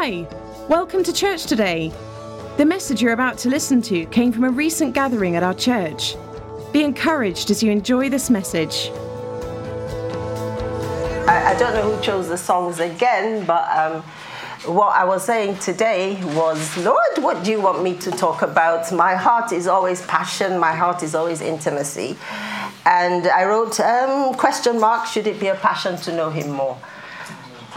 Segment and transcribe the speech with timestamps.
[0.00, 0.28] Hi,
[0.68, 1.92] welcome to church today.
[2.56, 6.14] The message you're about to listen to came from a recent gathering at our church.
[6.72, 8.92] Be encouraged as you enjoy this message.
[11.26, 14.02] I, I don't know who chose the songs again, but um,
[14.72, 18.92] what I was saying today was, Lord, what do you want me to talk about?
[18.92, 22.16] My heart is always passion, my heart is always intimacy.
[22.86, 26.78] And I wrote, um, question mark, should it be a passion to know him more?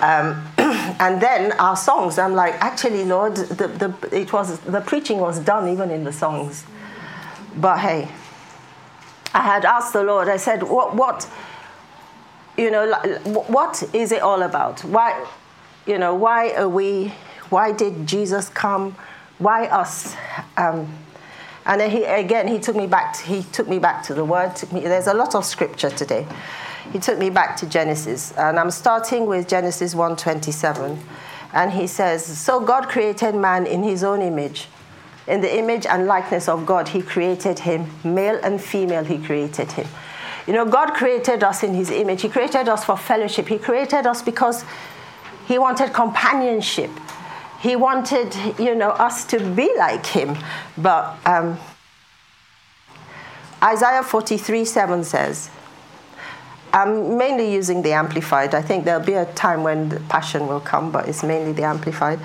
[0.02, 0.51] Um,
[1.00, 5.40] and then our songs, I'm like, actually, Lord, the, the, it was, the preaching was
[5.40, 6.66] done even in the songs.
[7.56, 8.08] But hey,
[9.34, 11.30] I had asked the Lord, I said, what, what,
[12.58, 12.92] you know,
[13.48, 14.82] what is it all about?
[14.82, 15.26] Why,
[15.86, 17.14] you know, why are we,
[17.50, 18.96] why did Jesus come?
[19.38, 20.16] Why us?
[20.58, 20.98] Um,
[21.66, 24.26] and then he, again, he took me back, to, he took me back to the
[24.26, 24.52] word.
[24.72, 26.28] Me, there's a lot of scripture today
[26.92, 31.00] he took me back to Genesis, and I'm starting with Genesis 1:27,
[31.54, 34.68] and he says, "So God created man in his own image."
[35.28, 37.90] In the image and likeness of God, He created him.
[38.04, 39.88] Male and female, He created him.
[40.48, 42.22] You know, God created us in His image.
[42.22, 43.48] He created us for fellowship.
[43.48, 44.66] He created us because
[45.48, 46.90] He wanted companionship.
[47.62, 50.36] He wanted, you know, us to be like Him.
[50.78, 51.60] But um,
[53.64, 55.52] Isaiah 43 7 says,
[56.74, 58.56] I'm mainly using the Amplified.
[58.56, 61.64] I think there'll be a time when the Passion will come, but it's mainly the
[61.64, 62.20] Amplified.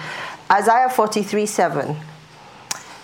[0.51, 1.97] Isaiah 43 7.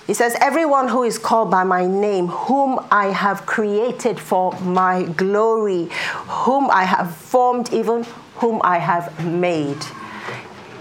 [0.07, 5.05] He says, Everyone who is called by my name, whom I have created for my
[5.05, 5.89] glory,
[6.45, 8.05] whom I have formed, even
[8.37, 9.79] whom I have made.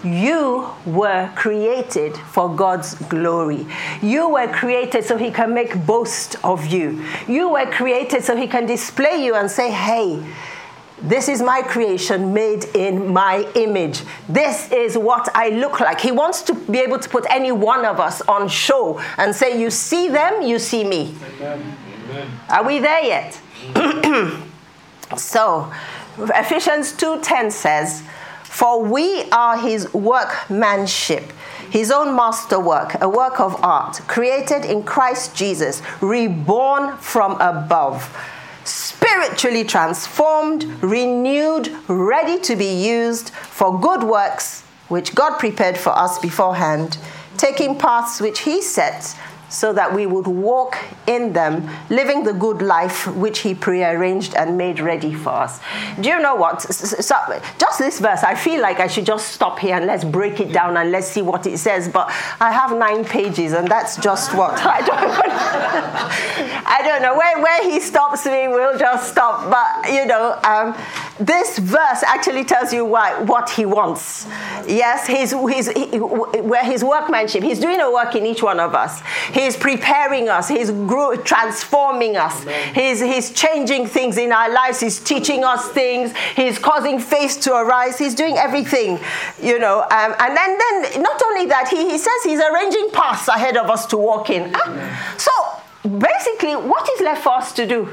[0.04, 3.68] You were created for God's glory.
[4.02, 7.04] You were created so He can make boast of you.
[7.28, 10.24] You were created so He can display you and say, Hey,
[11.04, 14.04] this is my creation made in my image.
[14.30, 16.00] This is what I look like.
[16.00, 19.60] He wants to be able to put any one of us on show and say,
[19.60, 21.16] You see them, you see me.
[21.38, 21.78] Amen.
[22.10, 22.28] Amen.
[22.50, 23.40] Are we there yet?
[25.18, 25.72] so,
[26.18, 28.04] Ephesians 2:10 says,
[28.44, 31.32] For we are his workmanship,
[31.72, 38.16] his own masterwork, a work of art, created in Christ Jesus, reborn from above
[39.02, 46.20] spiritually transformed, renewed, ready to be used for good works which God prepared for us
[46.20, 47.00] beforehand,
[47.38, 49.18] taking paths which He set
[49.52, 54.58] so that we would walk in them, living the good life which He prearranged and
[54.58, 55.60] made ready for us.
[56.00, 56.62] Do you know what?
[56.62, 57.16] So,
[57.60, 60.54] just this verse, I feel like I should just stop here and let's break it
[60.54, 61.90] down and let's see what it says.
[61.90, 62.08] But
[62.40, 65.12] I have nine pages, and that's just what I don't.
[66.66, 68.48] I don't know where where He stops me.
[68.48, 69.52] We'll just stop.
[69.52, 70.40] But you know.
[70.44, 70.76] Um,
[71.22, 74.26] this verse actually tells you why, what he wants.
[74.68, 77.44] Yes, his, his, he, where his workmanship.
[77.44, 79.02] He's doing a work in each one of us.
[79.42, 80.48] He's preparing us.
[80.48, 80.70] He's
[81.24, 82.46] transforming us.
[82.76, 84.80] He's, he's changing things in our lives.
[84.80, 86.14] He's teaching us things.
[86.36, 87.98] He's causing faith to arise.
[87.98, 89.00] He's doing everything,
[89.42, 89.82] you know.
[89.82, 93.70] Um, and then, then, not only that, he, he says he's arranging paths ahead of
[93.70, 94.52] us to walk in.
[94.54, 95.32] Ah, so
[95.90, 97.86] basically, what is left for us to do?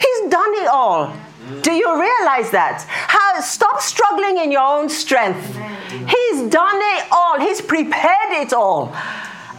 [0.00, 1.14] He's done it all.
[1.62, 2.86] Do you realize that?
[2.88, 5.44] How, stop struggling in your own strength.
[5.90, 8.94] He's done it all, He's prepared it all.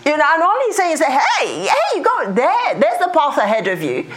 [0.06, 2.80] You know, and all he's saying is, hey, hey, go there.
[2.80, 4.12] There's the path ahead of you.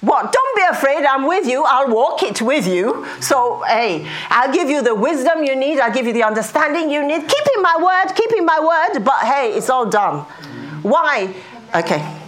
[0.00, 0.32] What?
[0.32, 1.04] Don't be afraid.
[1.04, 1.64] I'm with you.
[1.64, 3.06] I'll walk it with you.
[3.20, 5.78] So, hey, I'll give you the wisdom you need.
[5.80, 7.28] I'll give you the understanding you need.
[7.28, 9.04] Keeping my word, keeping my word.
[9.04, 10.20] But hey, it's all done.
[10.82, 11.34] Why?
[11.74, 12.20] Okay.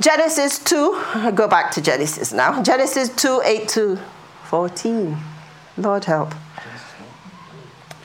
[0.00, 2.62] Genesis 2, go back to Genesis now.
[2.62, 3.98] Genesis 2 8 to
[4.44, 5.16] 14.
[5.76, 6.34] Lord help.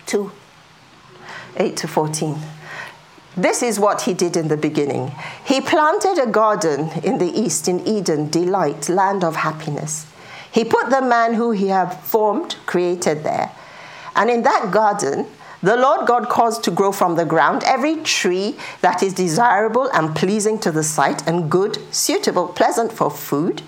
[0.08, 0.32] 2
[1.58, 2.38] 8 to 14.
[3.38, 5.14] This is what he did in the beginning.
[5.46, 10.06] He planted a garden in the east in Eden, delight, land of happiness.
[10.52, 13.52] He put the man who he had formed, created there.
[14.18, 15.28] And in that garden,
[15.64, 20.14] the Lord God caused to grow from the ground every tree that is desirable and
[20.16, 23.62] pleasing to the sight, and good, suitable, pleasant for food.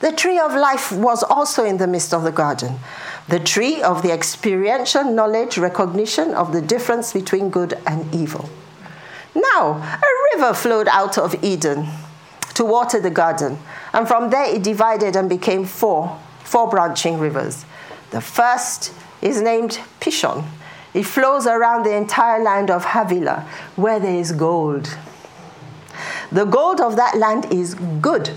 [0.00, 2.78] The tree of life was also in the midst of the garden.
[3.28, 8.50] The tree of the experiential knowledge, recognition of the difference between good and evil.
[9.54, 11.88] Now, a river flowed out of Eden
[12.54, 13.58] to water the garden,
[13.92, 17.64] and from there it divided and became four, four branching rivers.
[18.10, 18.92] The first
[19.22, 20.44] is named Pishon
[20.94, 23.46] it flows around the entire land of Havilah,
[23.76, 24.96] where there is gold.
[26.32, 28.30] The gold of that land is good.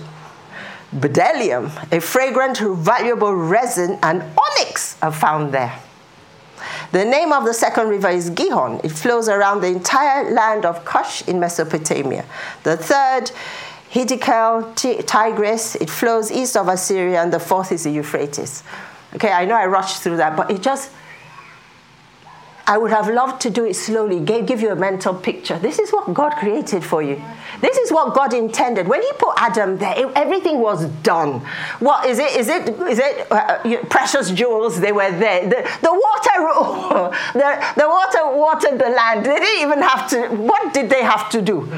[0.94, 5.80] Bdellium, a fragrant, valuable resin, and onyx are found there.
[6.92, 8.82] The name of the second river is Gihon.
[8.84, 12.26] It flows around the entire land of Cush in Mesopotamia.
[12.64, 13.32] The third,
[13.92, 18.64] Hiddekel, Tigris, it flows east of Assyria, and the fourth is the Euphrates.
[19.16, 20.92] Okay, I know I rushed through that, but it just
[22.68, 25.60] I would have loved to do it slowly, give you a mental picture.
[25.60, 27.22] This is what God created for you.
[27.62, 28.88] This is what God intended.
[28.88, 31.42] When He put Adam there, it, everything was done.
[31.80, 32.32] What is it?
[32.36, 32.70] Is it?
[32.70, 34.80] Is it uh, precious jewels?
[34.80, 35.44] They were there.
[35.44, 39.26] The, the water, the, the water watered the land.
[39.26, 40.28] They didn't even have to.
[40.36, 41.72] What did they have to do?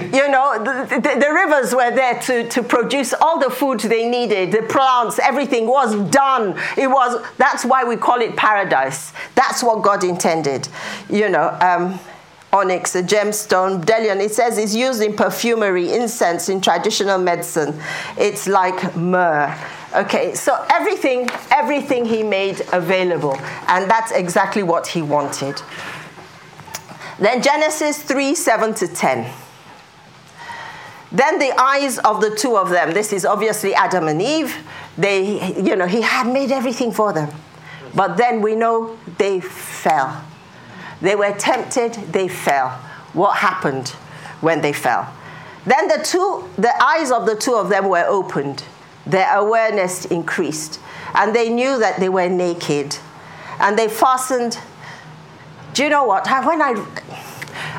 [0.00, 4.08] you know, the, the, the, rivers were there to, to produce all the food they
[4.08, 6.58] needed, the plants, everything was done.
[6.76, 9.12] It was, that's why we call it paradise.
[9.34, 10.68] That's what God intended.
[11.10, 11.98] You know, um,
[12.52, 17.78] onyx, a gemstone, bdellium, it says it's used in perfumery, incense, in traditional medicine.
[18.16, 19.54] It's like myrrh.
[19.94, 23.36] Okay, so everything, everything he made available,
[23.68, 25.62] and that's exactly what he wanted.
[27.18, 29.32] Then Genesis 3 7 to 10.
[31.10, 34.54] Then the eyes of the two of them, this is obviously Adam and Eve,
[34.98, 37.30] they, you know, he had made everything for them.
[37.94, 40.22] But then we know they fell.
[41.00, 42.70] They were tempted, they fell.
[43.12, 43.88] What happened
[44.40, 45.12] when they fell?
[45.66, 48.64] Then the two, the eyes of the two of them were opened.
[49.06, 50.80] Their awareness increased.
[51.14, 52.96] And they knew that they were naked.
[53.60, 54.58] And they fastened.
[55.74, 56.26] Do you know what?
[56.26, 56.74] When I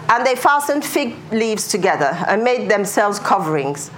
[0.10, 3.92] and they fastened fig leaves together and made themselves coverings.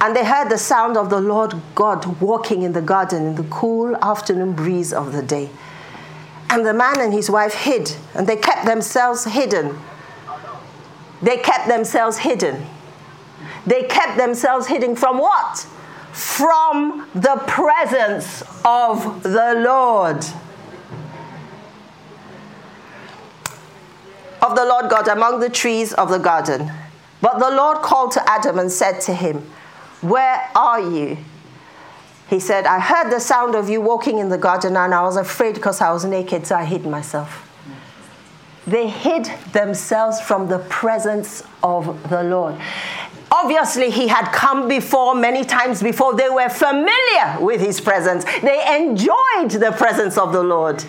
[0.00, 3.44] And they heard the sound of the Lord God walking in the garden in the
[3.44, 5.50] cool afternoon breeze of the day.
[6.50, 9.78] And the man and his wife hid, and they kept themselves hidden.
[11.20, 12.64] They kept themselves hidden.
[13.66, 15.66] They kept themselves hidden from what?
[16.12, 20.24] From the presence of the Lord.
[24.42, 26.70] of the Lord God among the trees of the garden.
[27.20, 29.42] But the Lord called to Adam and said to him,
[30.00, 31.18] Where are you?
[32.28, 35.16] He said, I heard the sound of you walking in the garden and I was
[35.16, 37.44] afraid because I was naked, so I hid myself.
[38.66, 42.54] They hid themselves from the presence of the Lord.
[43.30, 46.14] Obviously, he had come before many times before.
[46.16, 50.84] They were familiar with his presence, they enjoyed the presence of the Lord.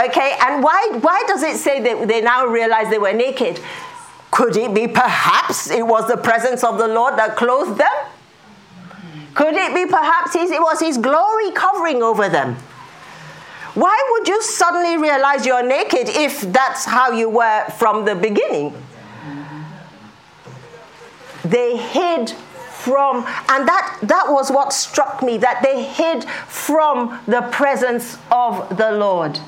[0.00, 3.60] Okay, and why, why does it say that they now realize they were naked?
[4.30, 7.90] Could it be perhaps it was the presence of the Lord that clothed them?
[9.34, 12.56] Could it be perhaps it was His glory covering over them?
[13.74, 18.74] Why would you suddenly realize you're naked if that's how you were from the beginning?
[21.44, 27.42] They hid from, and that, that was what struck me that they hid from the
[27.52, 29.38] presence of the Lord.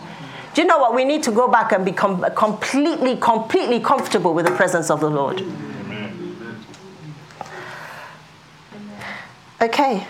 [0.55, 0.95] Do you know what?
[0.95, 5.11] We need to go back and become completely, completely comfortable with the presence of the
[5.11, 5.45] Lord.
[9.61, 10.07] Okay.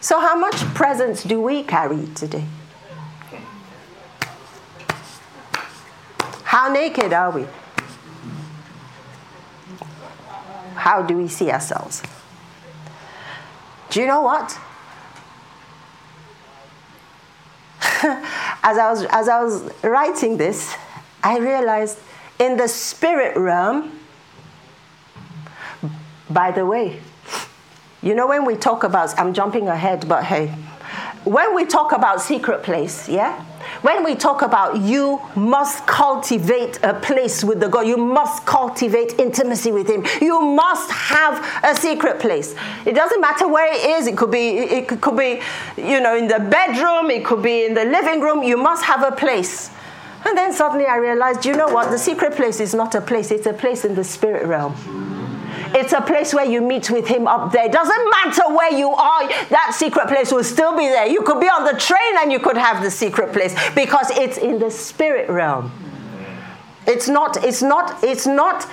[0.00, 2.44] So, how much presence do we carry today?
[6.42, 7.46] How naked are we?
[10.74, 12.02] How do we see ourselves?
[13.90, 14.58] Do you know what?
[18.02, 20.74] as, I was, as I was writing this,
[21.22, 21.98] I realized
[22.38, 23.98] in the spirit realm,
[26.28, 27.00] by the way,
[28.06, 30.54] you know, when we talk about, I'm jumping ahead, but hey,
[31.24, 33.44] when we talk about secret place, yeah?
[33.82, 39.18] When we talk about you must cultivate a place with the God, you must cultivate
[39.18, 40.06] intimacy with Him.
[40.20, 42.54] You must have a secret place.
[42.84, 44.06] It doesn't matter where it is.
[44.06, 45.40] It could be, it could be,
[45.76, 47.10] you know, in the bedroom.
[47.10, 48.44] It could be in the living room.
[48.44, 49.68] You must have a place.
[50.24, 51.90] And then suddenly I realized, you know what?
[51.90, 53.32] The secret place is not a place.
[53.32, 55.15] It's a place in the spirit realm.
[55.78, 57.66] It's a place where you meet with Him up there.
[57.66, 61.06] It doesn't matter where you are, that secret place will still be there.
[61.06, 64.38] You could be on the train and you could have the secret place because it's
[64.38, 65.70] in the spirit realm.
[66.86, 68.66] It's not, it's not, it's not,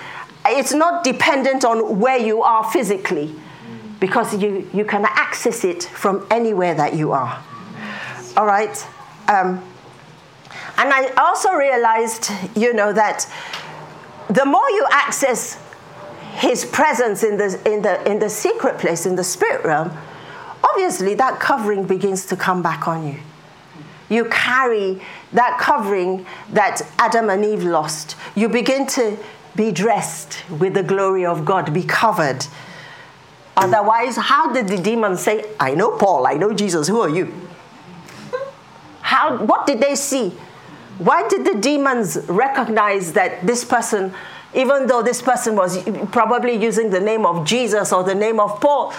[0.45, 3.36] it's not dependent on where you are physically
[4.00, 7.43] because you, you can access it from anywhere that you are.
[8.38, 8.88] All right?
[9.27, 9.62] Um,
[10.77, 13.29] and I also realized, you know, that
[14.29, 15.60] the more you access
[16.34, 19.92] his presence in the, in, the, in the secret place, in the spirit realm,
[20.63, 23.20] obviously that covering begins to come back on you.
[24.10, 28.16] You carry that covering that Adam and Eve lost.
[28.36, 29.18] You begin to
[29.56, 32.46] be dressed with the glory of God, be covered.
[33.56, 37.34] Otherwise, how did the demon say, I know Paul, I know Jesus, who are you?
[39.02, 40.30] How, what did they see?
[40.98, 44.13] Why did the demons recognize that this person,
[44.55, 45.77] even though this person was
[46.12, 48.93] probably using the name of Jesus or the name of Paul,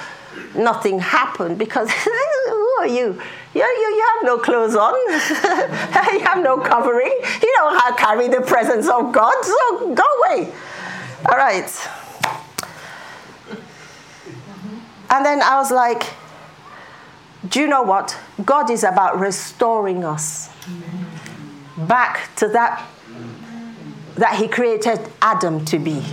[0.54, 3.20] nothing happened because who are you?
[3.54, 4.94] You, you, you have no clothes on,
[6.12, 10.52] you have no covering, you don't carry the presence of God, so go away.
[11.30, 11.88] All right.
[15.10, 16.02] And then I was like,
[17.48, 18.18] do you know what?
[18.44, 20.50] God is about restoring us
[21.76, 22.84] back to that
[24.16, 26.04] that he created Adam to be.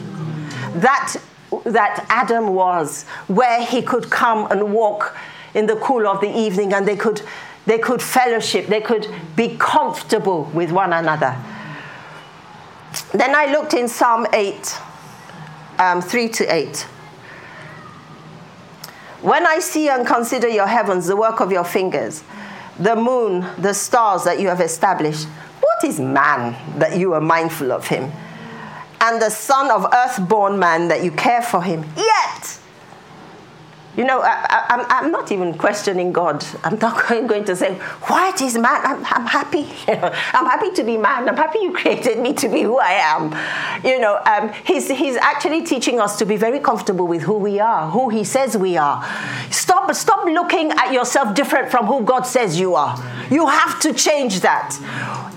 [0.75, 1.17] That
[1.65, 5.15] that Adam was, where he could come and walk
[5.53, 7.21] in the cool of the evening and they could
[7.65, 11.37] they could fellowship, they could be comfortable with one another.
[13.11, 14.79] Then I looked in Psalm 8,
[15.77, 16.81] um, 3 to 8.
[19.21, 22.23] When I see and consider your heavens, the work of your fingers,
[22.79, 25.27] the moon, the stars that you have established,
[25.61, 28.11] what is man that you are mindful of him?
[28.99, 31.85] And the son of earth-born man that you care for him.
[31.95, 32.59] Yet
[33.97, 36.45] you know, I, am not even questioning God.
[36.63, 37.75] I'm not going to say,
[38.07, 39.67] "Why "What is man?" I'm, I'm happy.
[39.87, 41.27] I'm happy to be man.
[41.27, 43.83] I'm happy you created me to be who I am.
[43.83, 47.59] You know, um, he's he's actually teaching us to be very comfortable with who we
[47.59, 49.03] are, who He says we are.
[49.49, 52.95] Stop stop looking at yourself different from who God says you are.
[53.29, 54.77] You have to change that.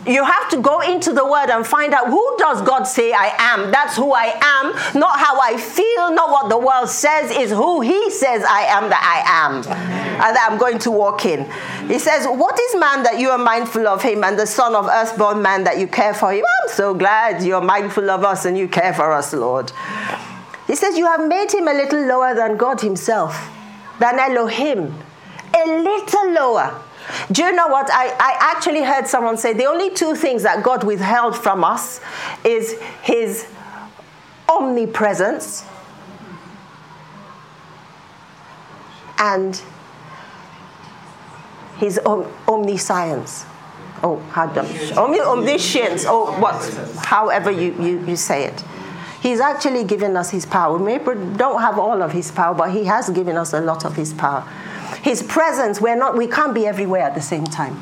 [0.06, 3.32] You have to go into the Word and find out who does God say I
[3.38, 3.70] am.
[3.70, 7.30] That's who I am, not how I feel, not what the world says.
[7.30, 11.26] Is who He says I am that I am and that I'm going to walk
[11.26, 11.50] in.
[11.88, 14.86] He says, What is man that you are mindful of him and the son of
[14.86, 16.44] earthborn man that you care for him?
[16.62, 19.72] I'm so glad you're mindful of us and you care for us, Lord.
[20.66, 23.50] He says, You have made him a little lower than God himself,
[23.98, 24.94] than Elohim.
[25.56, 26.80] A little lower.
[27.30, 27.90] Do you know what?
[27.92, 32.00] I, I actually heard someone say the only two things that God withheld from us
[32.44, 33.46] is his
[34.48, 35.64] omnipresence
[39.18, 39.61] and
[41.78, 43.47] his om- omniscience.
[44.02, 44.66] Oh, how dumb.
[44.97, 46.62] omniscience, or oh, what,
[47.04, 48.64] however you, you, you say it.
[49.23, 50.76] He's actually given us his power.
[50.76, 53.97] We don't have all of his power, but he has given us a lot of
[53.97, 54.42] his power.
[55.02, 57.75] His presence, we're not, we can't be everywhere at the same time.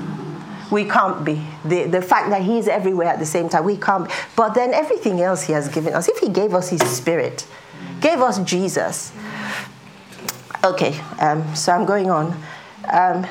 [0.71, 1.45] We can't be.
[1.65, 4.15] The, the fact that he's everywhere at the same time, we can't be.
[4.37, 7.45] But then everything else he has given us, if he gave us his spirit,
[8.01, 9.13] gave us Jesus,
[10.65, 12.41] Okay, um, so I'm going on.
[12.93, 13.27] Um,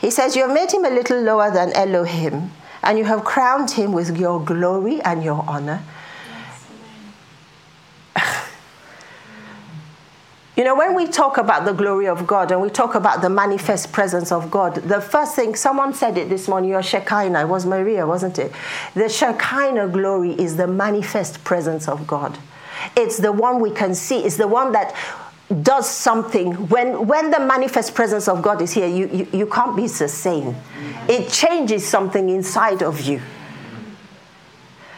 [0.00, 3.72] he says, You have made him a little lower than Elohim, and you have crowned
[3.72, 5.82] him with your glory and your honor.
[10.56, 13.30] You know, when we talk about the glory of God and we talk about the
[13.30, 17.48] manifest presence of God, the first thing, someone said it this morning, your Shekinah, it
[17.48, 18.50] was Maria, wasn't it?
[18.94, 22.36] The Shekinah glory is the manifest presence of God.
[22.96, 24.96] It's the one we can see, it's the one that
[25.62, 29.74] does something when when the manifest presence of god is here you you, you can't
[29.74, 30.54] be the same
[31.08, 33.20] it changes something inside of you.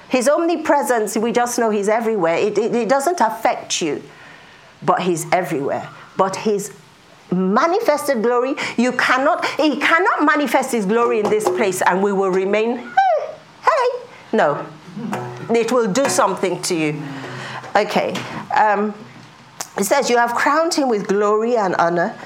[0.09, 2.37] His omnipresence we just know he's everywhere.
[2.37, 4.03] It, it, it doesn't affect you
[4.83, 5.89] but he's everywhere.
[6.17, 6.73] But his
[7.31, 12.31] manifested glory you cannot he cannot manifest his glory in this place and we will
[12.31, 14.01] remain hey hey.
[14.33, 14.67] No.
[15.51, 17.03] It will do something to you.
[17.77, 18.15] Okay
[18.57, 18.93] um,
[19.79, 22.17] it says, You have crowned him with glory and honor.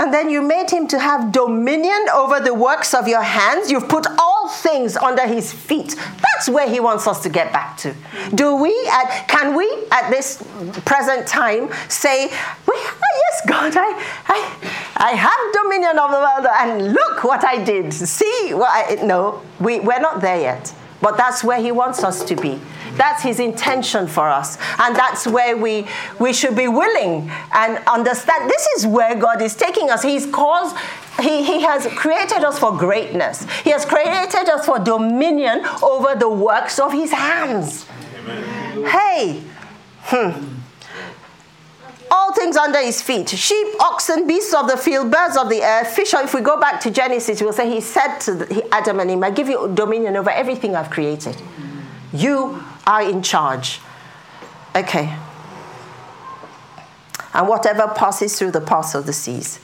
[0.00, 3.68] And then you made him to have dominion over the works of your hands.
[3.68, 5.96] You've put all things under his feet.
[5.96, 7.96] That's where he wants us to get back to.
[8.32, 10.40] Do we, at, can we, at this
[10.84, 13.90] present time, say, Yes, God, I,
[14.26, 17.92] I, I have dominion over the world, and look what I did.
[17.92, 19.04] See what I.
[19.04, 20.72] No, we, we're not there yet.
[21.00, 22.60] But that's where he wants us to be.
[22.96, 24.58] That's his intention for us.
[24.78, 25.86] And that's where we,
[26.18, 30.02] we should be willing and understand this is where God is taking us.
[30.02, 30.76] He's caused,
[31.20, 36.28] he, he has created us for greatness, He has created us for dominion over the
[36.28, 37.86] works of His hands.
[38.18, 38.84] Amen.
[38.84, 39.42] Hey,
[40.02, 40.57] hmm
[42.10, 45.84] all things under his feet sheep, oxen, beasts of the field, birds of the air,
[45.84, 46.14] fish.
[46.14, 49.30] If we go back to Genesis, we'll say he said to Adam and him, I
[49.30, 51.40] give you dominion over everything I've created.
[52.12, 53.80] You are in charge.
[54.74, 55.14] Okay.
[57.34, 59.60] And whatever passes through the paths of the seas.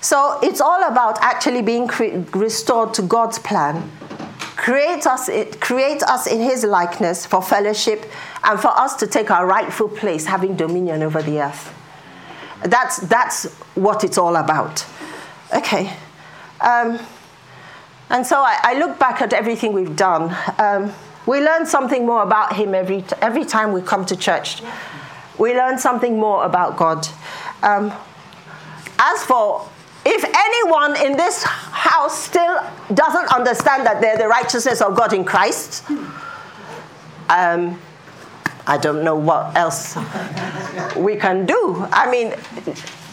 [0.00, 3.90] So it's all about actually being cre- restored to God's plan.
[4.56, 5.28] Create us,
[5.60, 8.04] create us in His likeness for fellowship
[8.44, 11.74] and for us to take our rightful place, having dominion over the earth.
[12.62, 14.84] That's, that's what it's all about.
[15.54, 15.92] Okay.
[16.60, 16.98] Um,
[18.10, 20.34] And so I, I look back at everything we've done.
[20.58, 20.92] Um,
[21.26, 24.62] we learn something more about Him every, every time we come to church.
[25.38, 27.06] We learn something more about God.
[27.62, 27.92] Um,
[28.98, 29.68] as for
[30.06, 35.24] if anyone in this house still doesn't understand that they're the righteousness of God in
[35.24, 35.84] Christ,
[37.28, 37.78] um,
[38.68, 39.96] I don't know what else
[40.94, 41.86] we can do.
[41.90, 42.34] I mean,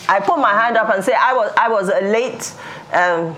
[0.09, 2.53] I put my hand up and say I was I was a late.
[2.91, 3.35] Um,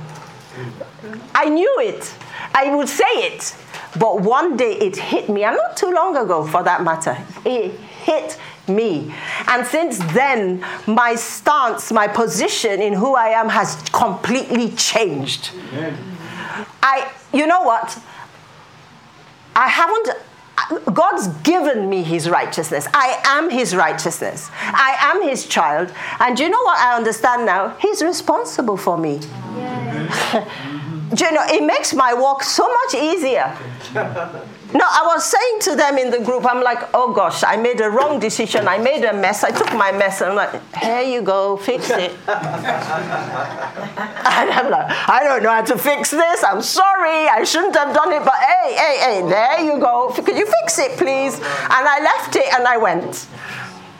[1.35, 2.13] I knew it.
[2.55, 3.55] I would say it,
[3.99, 7.15] but one day it hit me, and not too long ago, for that matter.
[7.45, 7.71] It
[8.03, 9.13] hit me.
[9.47, 15.51] And since then, my stance, my position in who I am has completely changed.
[15.73, 15.97] Amen.
[16.81, 17.99] I, you know what?
[19.55, 20.09] I haven't
[20.93, 22.87] God's given me his righteousness.
[22.93, 24.49] I am his righteousness.
[24.53, 25.93] I am his child.
[26.19, 27.75] And you know what I understand now?
[27.79, 29.13] He's responsible for me.
[31.17, 33.55] you know, it makes my walk so much easier.
[34.73, 37.79] No, I was saying to them in the group, I'm like, oh gosh, I made
[37.79, 38.67] a wrong decision.
[38.67, 39.45] I made a mess.
[39.45, 42.11] I took my mess and I'm like, here you go, fix it.
[42.27, 42.37] and
[44.27, 46.43] I'm like, I don't know how to fix this.
[46.43, 47.29] I'm sorry.
[47.29, 48.25] I shouldn't have done it.
[48.25, 50.11] But hey, hey, hey, there you go.
[50.13, 51.35] Could you fix it, please?
[51.35, 51.43] And
[51.87, 53.25] I left it and I went.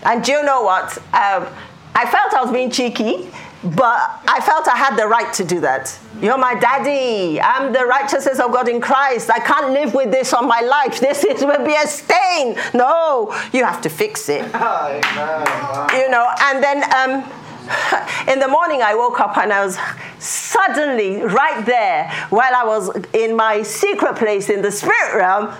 [0.03, 0.97] And do you know what?
[1.13, 1.47] Um,
[1.95, 3.31] I felt I was being cheeky
[3.75, 5.97] but I felt I had the right to do that.
[6.21, 7.41] You're my daddy.
[7.41, 9.29] I'm the righteousness of God in Christ.
[9.29, 10.99] I can't live with this on my life.
[10.99, 12.57] This is, will be a stain.
[12.73, 14.45] No, you have to fix it.
[14.45, 17.23] you know, and then um,
[18.27, 19.77] in the morning I woke up and I was
[20.19, 25.53] suddenly right there while I was in my secret place in the spirit realm,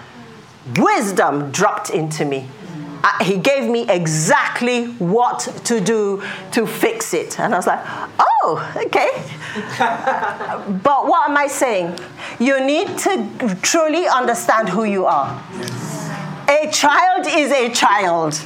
[0.78, 2.48] wisdom dropped into me
[3.22, 7.40] he gave me exactly what to do to fix it.
[7.40, 7.84] And I was like,
[8.20, 9.12] oh, okay.
[10.84, 11.98] but what am I saying?
[12.40, 15.44] You need to truly understand who you are.
[16.50, 18.40] A child is a child.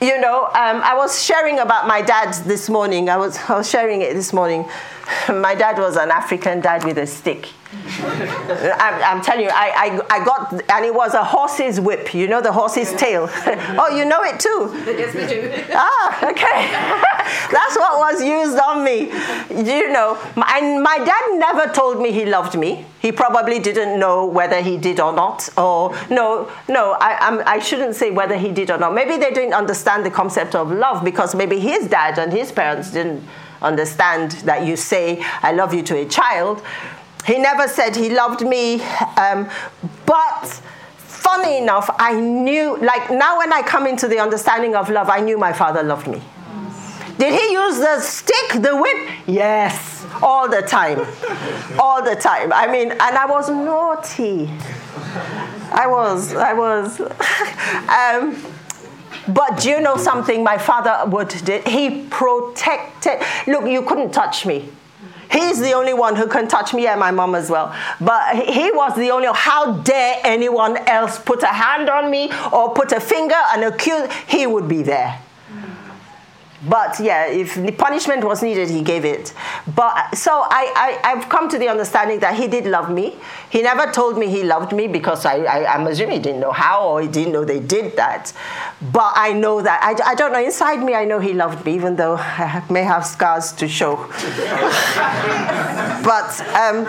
[0.00, 3.08] You know, um, I was sharing about my dad this morning.
[3.08, 4.68] I was, I was sharing it this morning.
[5.28, 7.48] My dad was an African dad with a stick.
[7.74, 12.14] I'm, I'm, telling you, I, I, I, got, and it was a horse's whip.
[12.14, 13.28] You know the horse's tail.
[13.32, 14.70] oh, you know it too.
[14.86, 15.64] Yes, we do.
[15.76, 16.70] Ah, okay.
[17.52, 19.10] That's what was used on me.
[19.50, 22.86] You know, and my dad never told me he loved me.
[23.00, 25.48] He probably didn't know whether he did or not.
[25.58, 28.94] Or no, no, I, I'm, I shouldn't say whether he did or not.
[28.94, 32.92] Maybe they didn't understand the concept of love because maybe his dad and his parents
[32.92, 33.22] didn't
[33.62, 36.62] understand that you say "I love you" to a child
[37.26, 38.82] he never said he loved me,
[39.16, 39.48] um,
[40.06, 40.60] but
[40.96, 45.20] funny enough, I knew, like now when I come into the understanding of love, I
[45.20, 46.22] knew my father loved me.
[47.18, 49.08] Did he use the stick, the whip?
[49.26, 50.98] Yes, all the time.
[51.78, 52.52] all the time.
[52.52, 54.50] I mean, and I was naughty.
[55.72, 57.00] I was, I was.
[57.88, 58.52] um,
[59.32, 61.32] but do you know something my father would?
[61.32, 63.22] He protected.
[63.46, 64.70] Look, you couldn't touch me.
[65.34, 67.74] He's the only one who can touch me and my mom as well.
[68.00, 72.72] But he was the only How dare anyone else put a hand on me or
[72.72, 74.08] put a finger and accuse?
[74.28, 75.20] He would be there.
[76.68, 79.34] But yeah, if the punishment was needed, he gave it.
[79.74, 83.16] But so I, I, have come to the understanding that he did love me.
[83.50, 86.52] He never told me he loved me because I, I, am assuming he didn't know
[86.52, 88.32] how or he didn't know they did that.
[88.92, 91.74] But I know that, I, I don't know, inside me, I know he loved me,
[91.74, 93.96] even though I may have scars to show.
[96.04, 96.86] but, um,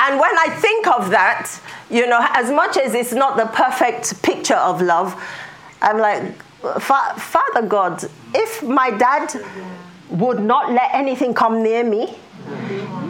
[0.00, 1.50] and when I think of that,
[1.90, 5.20] you know, as much as it's not the perfect picture of love,
[5.82, 9.34] I'm like, Father God, if my dad
[10.10, 12.14] would not let anything come near me,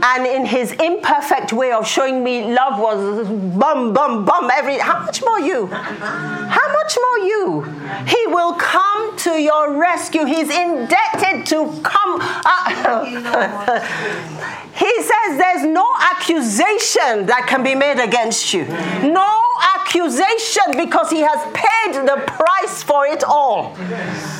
[0.02, 4.78] and in his imperfect way of showing me love was bum, bum, bum, every.
[4.78, 5.66] How much more you?
[5.66, 7.62] How much more you?
[8.06, 10.24] He will come to your rescue.
[10.24, 12.18] He's indebted to come.
[12.20, 13.80] Uh,
[14.74, 18.64] he says there's no accusation that can be made against you.
[18.64, 19.40] No
[19.76, 23.74] accusation because he has paid the price for it all.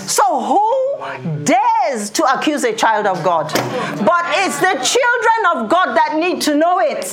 [0.07, 3.53] So who dares to accuse a child of God?
[4.05, 7.05] But it's the children of God that need to know it.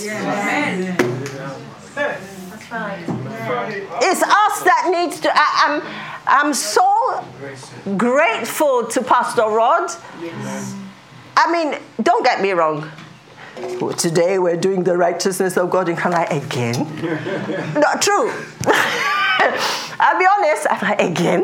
[4.02, 5.32] It's us that needs to.
[5.34, 7.24] I, am I'm, I'm so
[7.98, 9.92] grateful to Pastor Rod.
[11.38, 12.90] I mean, don't get me wrong.
[13.98, 16.82] Today we're doing the righteousness of God in Canada again.
[17.74, 18.32] Not true.
[20.00, 20.68] I'll be honest.
[20.70, 21.44] I'm like, again.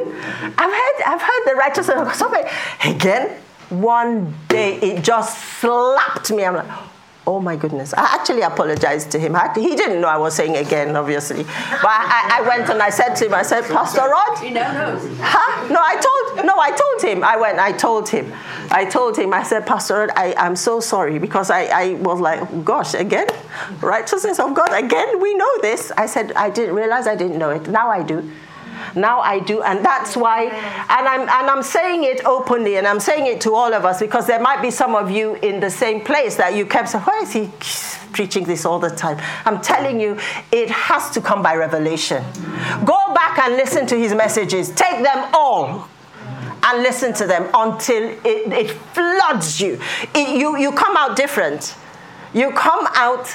[0.57, 2.89] I've heard, I've heard the righteousness of God so.
[2.89, 3.39] Again.
[3.81, 6.45] One day it just slapped me.
[6.45, 6.67] I'm like,
[7.25, 7.93] Oh my goodness.
[7.93, 9.37] I actually apologized to him.
[9.55, 11.43] He didn't know I was saying again, obviously.
[11.43, 14.39] But I, I went and I said to him, I said, Pastor Rod?
[14.39, 15.17] He now knows.
[15.21, 15.67] Huh?
[15.69, 17.23] No, I told, no, I told him.
[17.23, 18.33] I went, I told him.
[18.71, 22.19] I told him, I said, Pastor Rod, I, I'm so sorry because I, I was
[22.19, 23.27] like, gosh, again?
[23.79, 25.21] Righteousness of God, again?
[25.21, 25.93] We know this.
[25.95, 27.69] I said, I didn't realize I didn't know it.
[27.69, 28.29] Now I do.
[28.95, 32.99] Now I do, and that's why, and I'm, and I'm saying it openly, and I'm
[32.99, 35.69] saying it to all of us because there might be some of you in the
[35.69, 37.49] same place that you kept saying, why is he
[38.13, 39.17] preaching this all the time?
[39.45, 40.19] I'm telling you,
[40.51, 42.23] it has to come by revelation.
[42.85, 45.89] Go back and listen to his messages, take them all
[46.63, 49.79] and listen to them until it, it floods you.
[50.15, 50.57] It, you.
[50.57, 51.75] You come out different.
[52.33, 53.27] You come out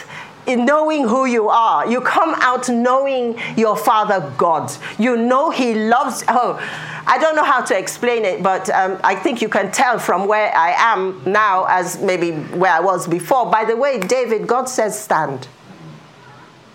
[0.49, 1.87] in knowing who you are.
[1.89, 4.73] You come out knowing your Father God.
[4.99, 6.25] You know He loves.
[6.27, 6.59] Oh,
[7.07, 10.27] I don't know how to explain it, but um, I think you can tell from
[10.27, 13.51] where I am now as maybe where I was before.
[13.51, 15.47] By the way, David, God says, stand.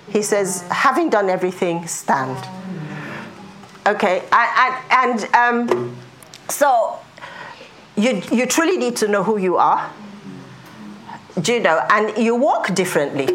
[0.08, 2.38] He says, having done everything, stand.
[3.86, 5.98] Okay, and, and um,
[6.48, 7.00] so
[7.96, 9.92] you, you truly need to know who you are.
[11.42, 11.86] Do you know?
[11.90, 13.28] And you walk differently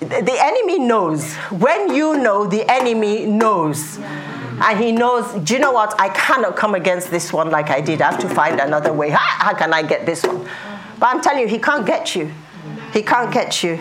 [0.00, 1.34] the enemy knows.
[1.50, 3.98] When you know, the enemy knows.
[4.60, 5.98] And he knows, do you know what?
[6.00, 8.02] I cannot come against this one like I did.
[8.02, 9.10] I have to find another way.
[9.10, 10.48] How, can I get this one?
[10.98, 12.32] But I'm telling you, he can't get you.
[12.92, 13.80] He can't get you.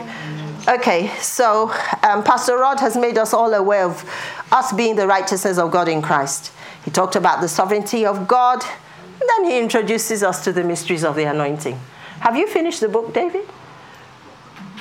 [0.68, 1.72] Okay, so
[2.04, 4.04] um, Pastor Rod has made us all aware of
[4.52, 6.52] us being the righteousness of God in Christ.
[6.84, 8.64] He talked about the sovereignty of God,
[9.20, 11.80] and then he introduces us to the mysteries of the anointing.
[12.20, 13.48] Have you finished the book, David?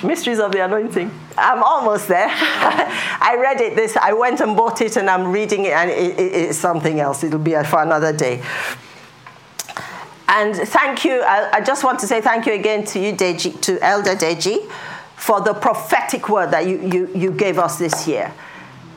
[0.03, 1.11] Mysteries of the Anointing.
[1.37, 2.27] I'm almost there.
[2.29, 6.19] I read it this, I went and bought it and I'm reading it and it,
[6.19, 7.23] it, it's something else.
[7.23, 8.43] It'll be for another day.
[10.27, 11.21] And thank you.
[11.21, 14.69] I, I, just want to say thank you again to you, Deji, to Elder Deji,
[15.15, 18.31] for the prophetic word that you, you, you gave us this year.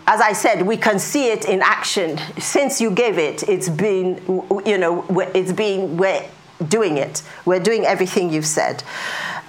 [0.06, 2.18] As I said, we can see it in action.
[2.38, 4.20] Since you gave it, it's been,
[4.66, 6.28] you know, it's been, we're
[6.68, 7.22] doing it.
[7.44, 8.82] We're doing everything you've said.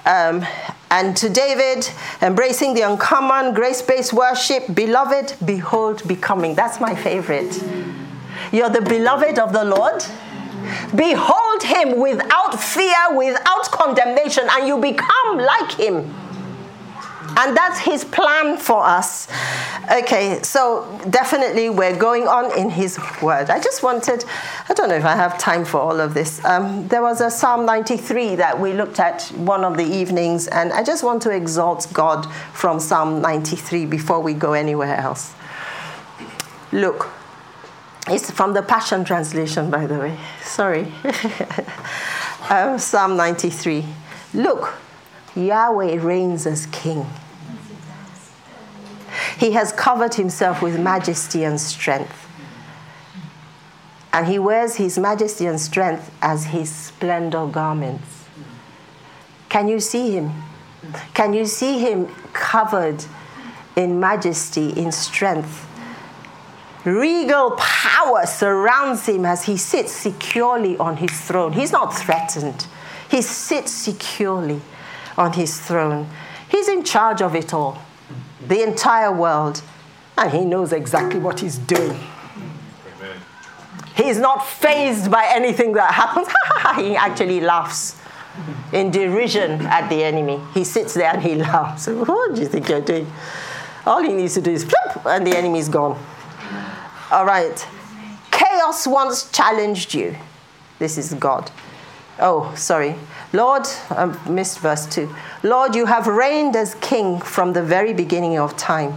[0.05, 0.45] Um,
[0.89, 1.89] and to David,
[2.21, 6.55] embracing the uncommon grace based worship, beloved, behold, becoming.
[6.55, 7.63] That's my favorite.
[8.51, 10.03] You're the beloved of the Lord.
[10.95, 16.13] Behold him without fear, without condemnation, and you become like him.
[17.37, 19.27] And that's his plan for us.
[19.91, 23.49] Okay, so definitely we're going on in his word.
[23.49, 24.25] I just wanted,
[24.69, 26.43] I don't know if I have time for all of this.
[26.45, 30.71] Um, there was a Psalm 93 that we looked at one of the evenings, and
[30.73, 35.33] I just want to exalt God from Psalm 93 before we go anywhere else.
[36.71, 37.09] Look,
[38.07, 40.17] it's from the Passion Translation, by the way.
[40.43, 40.91] Sorry.
[42.49, 43.85] um, Psalm 93.
[44.33, 44.73] Look,
[45.35, 47.05] Yahweh reigns as king.
[49.41, 52.27] He has covered himself with majesty and strength.
[54.13, 58.25] And he wears his majesty and strength as his splendor garments.
[59.49, 60.31] Can you see him?
[61.15, 63.03] Can you see him covered
[63.75, 65.67] in majesty, in strength?
[66.85, 71.53] Regal power surrounds him as he sits securely on his throne.
[71.53, 72.67] He's not threatened,
[73.09, 74.61] he sits securely
[75.17, 76.11] on his throne.
[76.47, 77.81] He's in charge of it all
[78.47, 79.61] the entire world,
[80.17, 81.99] and he knows exactly what he's doing.
[82.97, 83.17] Amen.
[83.95, 86.27] He's not fazed by anything that happens.
[86.83, 87.99] he actually laughs
[88.71, 90.39] in derision at the enemy.
[90.53, 91.87] He sits there and he laughs.
[91.87, 93.11] What do you think you're doing?
[93.85, 95.97] All he needs to do is flip, and the enemy's gone.
[97.11, 97.67] All right.
[98.31, 100.15] Chaos once challenged you.
[100.79, 101.51] This is God.
[102.19, 102.95] Oh, sorry.
[103.33, 105.13] Lord, I missed verse 2.
[105.43, 108.93] Lord, you have reigned as king from the very beginning of time.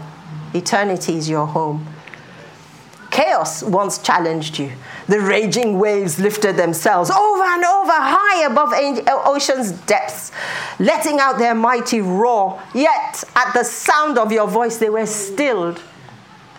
[0.53, 1.87] Eternity is your home.
[3.11, 4.73] Chaos once challenged you.
[5.07, 8.73] The raging waves lifted themselves over and over, high above
[9.25, 10.33] ocean's depths,
[10.81, 12.61] letting out their mighty roar.
[12.75, 15.81] Yet, at the sound of your voice, they were stilled.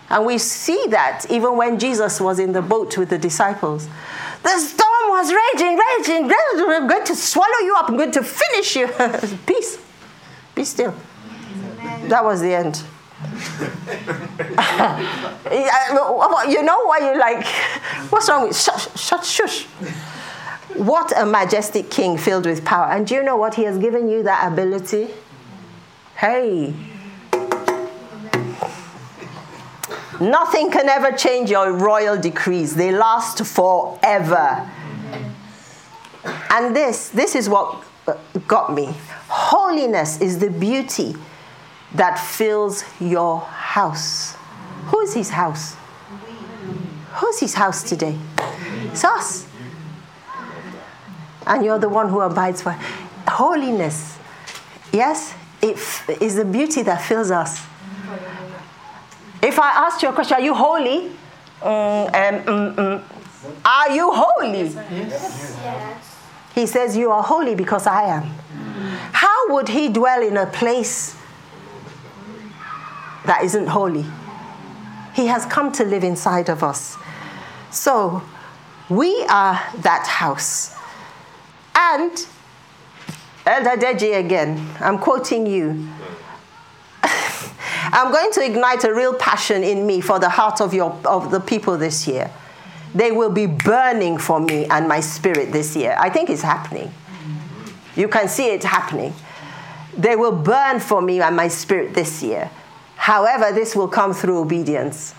[0.08, 3.88] And we see that even when Jesus was in the boat with the disciples.
[4.46, 6.70] The storm was raging, raging, raging.
[6.70, 7.88] I'm going to swallow you up.
[7.88, 8.86] I'm going to finish you.
[9.46, 9.76] Peace.
[10.54, 10.94] Be still.
[12.04, 12.76] That was the end.
[16.48, 17.44] you know why you're like,
[18.10, 19.64] what's wrong with shush, shush, shush.
[20.76, 22.86] What a majestic king filled with power.
[22.86, 23.54] And do you know what?
[23.54, 25.08] He has given you that ability.
[26.14, 26.72] Hey,
[30.20, 32.74] Nothing can ever change your royal decrees.
[32.74, 34.70] They last forever.
[36.50, 38.14] And this, this is what uh,
[38.46, 38.94] got me.
[39.28, 41.14] Holiness is the beauty
[41.94, 44.34] that fills your house.
[44.86, 45.76] Who is his house?
[47.14, 48.18] Who's his house today?
[48.92, 49.46] It's us.
[51.46, 52.76] And you're the one who abides for
[53.28, 54.18] holiness.
[54.92, 55.78] Yes, it
[56.20, 57.64] is the beauty that fills us.
[59.46, 61.12] If I asked you a question, are you holy?
[61.60, 63.02] Mm, um, mm, mm.
[63.64, 64.62] Are you holy?
[64.68, 66.16] Yes.
[66.52, 68.24] He says, You are holy because I am.
[69.12, 71.16] How would he dwell in a place
[73.24, 74.04] that isn't holy?
[75.14, 76.96] He has come to live inside of us.
[77.70, 78.22] So,
[78.88, 80.74] we are that house.
[81.74, 82.10] And,
[83.46, 85.88] Elder Deji again, I'm quoting you.
[87.92, 91.30] I'm going to ignite a real passion in me for the heart of, your, of
[91.30, 92.30] the people this year.
[92.94, 95.96] They will be burning for me and my spirit this year.
[95.98, 96.92] I think it's happening.
[97.94, 99.14] You can see it happening.
[99.96, 102.50] They will burn for me and my spirit this year.
[102.96, 105.14] However, this will come through obedience.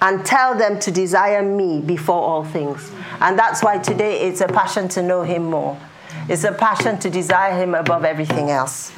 [0.00, 2.92] And tell them to desire me before all things.
[3.20, 5.80] And that's why today it's a passion to know him more.
[6.28, 8.92] It's a passion to desire him above everything else.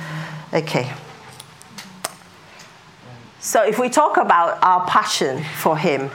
[0.53, 0.93] Okay.
[3.49, 6.11] So, if we talk about our passion for him,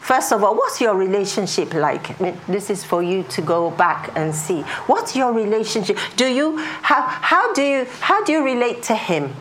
[0.00, 2.18] First of all, what's your relationship like?
[2.18, 4.62] I mean, this is for you to go back and see.
[4.86, 5.98] What's your relationship?
[6.14, 9.34] Do you how how do you how do you relate to him?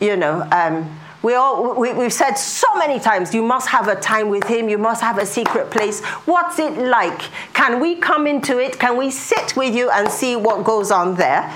[0.00, 3.96] You know, um, we all we, we've said so many times you must have a
[3.96, 7.20] time with him you must have a secret place what's it like
[7.52, 11.16] can we come into it can we sit with you and see what goes on
[11.16, 11.54] there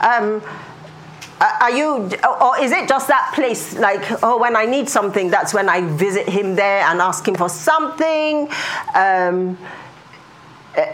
[0.00, 0.40] um,
[1.42, 5.52] are you, or is it just that place like, oh, when I need something, that's
[5.52, 8.48] when I visit him there and ask him for something?
[8.94, 9.58] Um,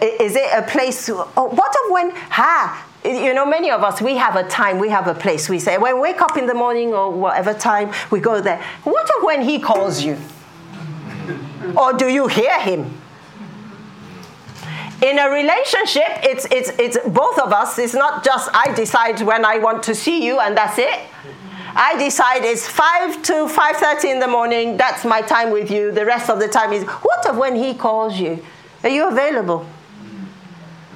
[0.02, 4.16] is it a place, oh, what of when, ha, you know, many of us, we
[4.16, 5.48] have a time, we have a place.
[5.48, 8.62] We say, when we wake up in the morning or whatever time, we go there.
[8.84, 10.18] What of when he calls you?
[11.76, 12.94] or do you hear him?
[15.02, 17.78] In a relationship it's it's it's both of us.
[17.78, 21.00] It's not just i decide when i want to see you and that's it.
[21.80, 24.76] I decide it's 5 to 5.30 in the morning.
[24.76, 25.92] That's my time with you.
[25.92, 28.42] The rest of the time is what of when he calls you?
[28.82, 29.64] Are you available?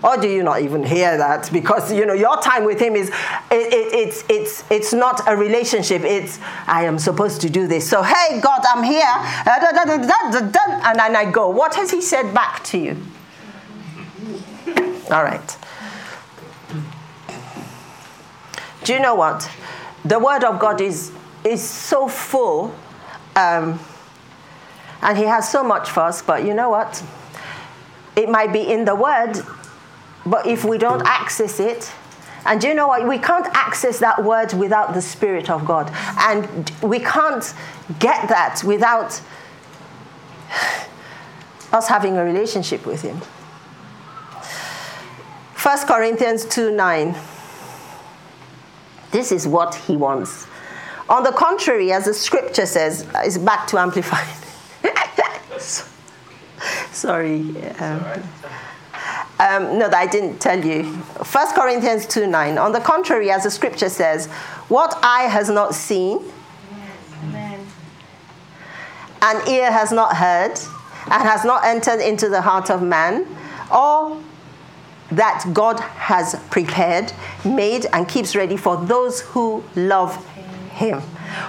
[0.03, 1.53] Or do you not even hear that?
[1.53, 5.37] Because you know your time with him is it, it, it's it's it's not a
[5.37, 6.03] relationship.
[6.03, 7.89] It's i am supposed to do this.
[7.89, 9.15] So hey god i'm here.
[9.47, 11.49] And then i go.
[11.51, 12.97] What has he said back to you
[15.13, 15.59] all right.
[18.85, 19.49] Do you know what?
[20.05, 21.13] The Word of God is,
[21.45, 22.75] is so full,
[23.37, 23.79] um,
[25.03, 27.03] and He has so much for us, but you know what?
[28.17, 29.35] It might be in the Word,
[30.27, 31.93] but if we don't access it,
[32.45, 33.07] and do you know what?
[33.07, 35.93] We can't access that word without the Spirit of God.
[36.19, 37.55] And we can't
[38.01, 39.21] get that without
[41.73, 43.21] us having a relationship with Him.
[45.63, 47.15] 1 Corinthians 2 9.
[49.13, 50.49] This is what he wants.
[51.09, 54.27] On the contrary, as the scripture says, is back to amplified.
[56.91, 57.57] Sorry.
[57.79, 58.05] Um,
[59.39, 60.83] um, no, I didn't tell you.
[60.83, 62.59] 1 Corinthians 2 9.
[62.59, 64.27] On the contrary, as the scripture says,
[64.67, 66.19] what eye has not seen,
[69.23, 70.59] and ear has not heard,
[71.05, 73.29] and has not entered into the heart of man,
[73.73, 74.21] or
[75.17, 77.13] that God has prepared,
[77.45, 80.25] made, and keeps ready for those who love
[80.71, 81.01] Him,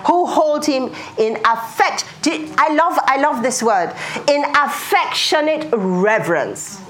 [0.07, 2.05] who hold Him in affect.
[2.25, 3.93] I love, I love this word,
[4.27, 6.81] in affectionate reverence.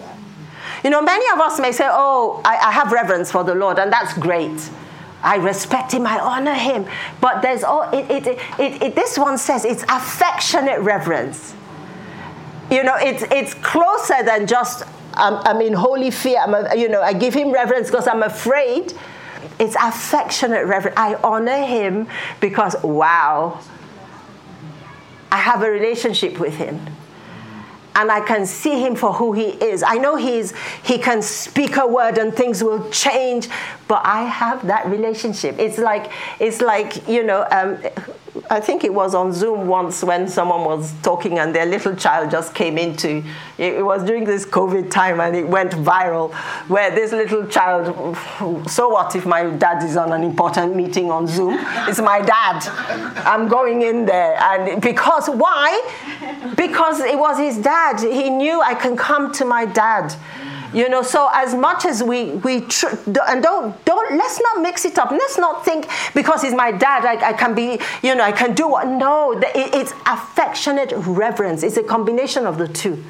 [0.83, 3.79] You know, many of us may say, "Oh, I, I have reverence for the Lord,"
[3.79, 4.69] and that's great.
[5.23, 6.85] I respect him, I honor him.
[7.21, 8.27] But there's all it, it,
[8.59, 11.55] it, it, this one says it's affectionate reverence.
[12.69, 14.83] You know, it's it's closer than just
[15.15, 16.39] I'm, I'm in holy fear.
[16.39, 18.93] I'm a, you know, I give him reverence because I'm afraid.
[19.59, 20.97] It's affectionate reverence.
[20.97, 22.07] I honor him
[22.39, 23.59] because, wow,
[25.31, 26.85] I have a relationship with him
[27.95, 29.83] and I can see him for who he is.
[29.83, 33.49] I know he's he can speak a word and things will change,
[33.93, 35.59] but I have that relationship.
[35.59, 37.45] It's like it's like you know.
[37.51, 37.77] Um,
[38.49, 42.31] I think it was on Zoom once when someone was talking and their little child
[42.31, 43.23] just came into.
[43.59, 46.33] It was during this COVID time and it went viral,
[46.67, 48.17] where this little child.
[48.67, 51.55] So what if my dad is on an important meeting on Zoom?
[51.87, 52.67] It's my dad.
[53.23, 55.69] I'm going in there, and because why?
[56.57, 57.99] Because it was his dad dad.
[57.99, 60.15] He knew I can come to my dad.
[60.73, 62.95] You know, so as much as we we tr-
[63.27, 65.11] and don't don't let's not mix it up.
[65.11, 68.55] Let's not think because he's my dad, I, I can be you know I can
[68.55, 68.87] do what.
[68.87, 71.61] No, it, it's affectionate reverence.
[71.61, 73.03] It's a combination of the two.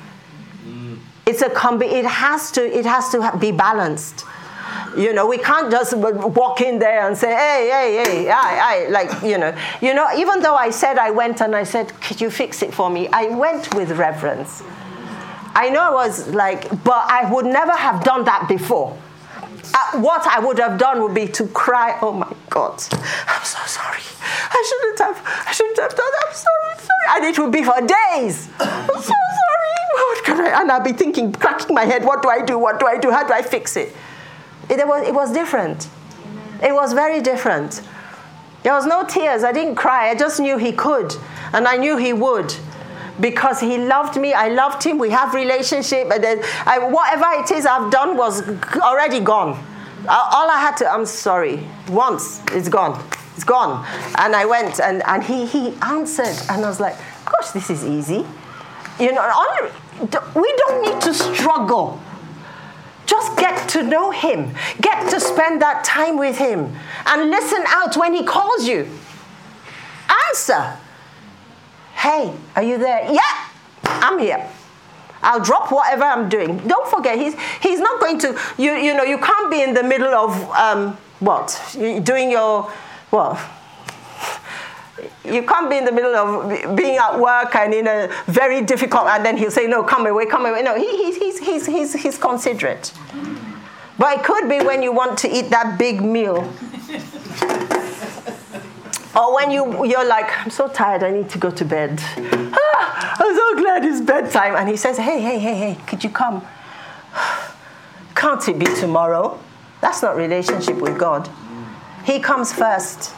[0.68, 0.98] Mm.
[1.26, 1.84] It's a combi.
[1.84, 4.26] It has to it has to be balanced.
[4.98, 8.90] You know, we can't just walk in there and say, hey, hey, hey, I, I,
[8.90, 9.56] like, you know.
[9.82, 12.74] You know, even though I said I went and I said, could you fix it
[12.74, 13.08] for me?
[13.10, 14.64] I went with reverence.
[15.56, 18.98] I know I was like, but I would never have done that before.
[19.74, 22.74] Uh, what I would have done would be to cry, oh my God,
[23.28, 24.02] I'm so sorry.
[24.50, 26.26] I shouldn't have, I shouldn't have done that.
[26.28, 27.16] I'm sorry, sorry.
[27.16, 28.50] And it would be for days.
[28.60, 30.50] I'm so sorry.
[30.54, 32.58] And I'd be thinking, cracking my head, what do I do?
[32.58, 33.12] What do I do?
[33.12, 33.96] How do I fix it?
[34.70, 35.90] It was, it was different.
[36.62, 37.82] It was very different.
[38.64, 39.44] There was no tears.
[39.44, 40.10] I didn't cry.
[40.10, 41.16] I just knew he could.
[41.52, 42.56] And I knew he would
[43.20, 44.34] because he loved me.
[44.34, 44.98] I loved him.
[44.98, 46.12] We have relationship.
[46.12, 48.42] And then I, whatever it is I've done was
[48.80, 49.64] already gone.
[50.08, 51.66] All I had to, I'm sorry.
[51.90, 53.02] Once, it's gone.
[53.36, 53.86] It's gone.
[54.18, 56.36] And I went and, and he, he answered.
[56.50, 56.96] And I was like,
[57.26, 58.26] gosh, this is easy.
[59.00, 59.72] You know,
[60.36, 62.02] we don't need to struggle.
[63.06, 64.54] Just get to know him.
[64.82, 66.76] Get to spend that time with him.
[67.06, 68.88] And listen out when he calls you.
[70.30, 70.78] Answer.
[72.04, 73.10] Hey, are you there?
[73.10, 73.48] Yeah,
[73.86, 74.46] I'm here.
[75.22, 76.58] I'll drop whatever I'm doing.
[76.68, 79.84] Don't forget, he's, he's not going to, you, you know, you can't be in the
[79.84, 81.58] middle of um, what?
[82.04, 82.70] Doing your,
[83.10, 83.40] well,
[85.24, 89.08] you can't be in the middle of being at work and in a very difficult,
[89.08, 90.62] and then he'll say, no, come away, come away.
[90.62, 92.92] No, he, he's, he's, he's, he's he's considerate.
[93.98, 96.54] But it could be when you want to eat that big meal
[99.16, 102.00] or when you, you're like, I'm so tired, I need to go to bed.
[102.02, 104.56] Ah, I'm so glad it's bedtime.
[104.56, 106.46] And he says, Hey, hey, hey, hey, could you come?
[108.16, 109.40] Can't it be tomorrow?
[109.82, 111.30] That's not relationship with God.
[112.06, 113.14] He comes first.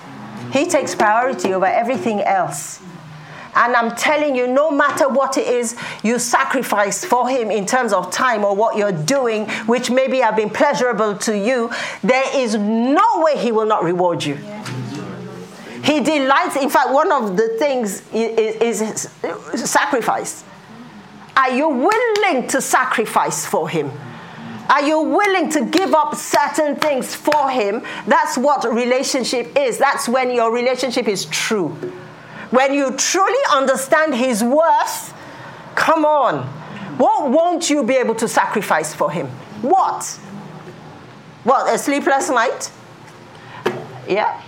[0.51, 2.81] He takes priority over everything else.
[3.55, 7.93] And I'm telling you, no matter what it is you sacrifice for Him in terms
[7.93, 11.71] of time or what you're doing, which maybe have been pleasurable to you,
[12.03, 14.35] there is no way He will not reward you.
[14.35, 14.84] Yeah.
[15.85, 20.43] He delights, in fact, one of the things is, is, sacrifice.
[21.37, 23.91] Are you willing to sacrifice for Him?
[24.67, 27.83] Are you willing to give up certain things for Him?
[28.07, 29.77] That's what relationship is.
[29.77, 31.69] That's when your relationship is true.
[32.49, 35.13] When you truly understand His worth,
[35.75, 36.47] come on.
[36.97, 39.27] What won't you be able to sacrifice for Him?
[39.61, 40.03] What?
[41.43, 42.71] What, a sleepless night?
[44.07, 44.41] Yeah?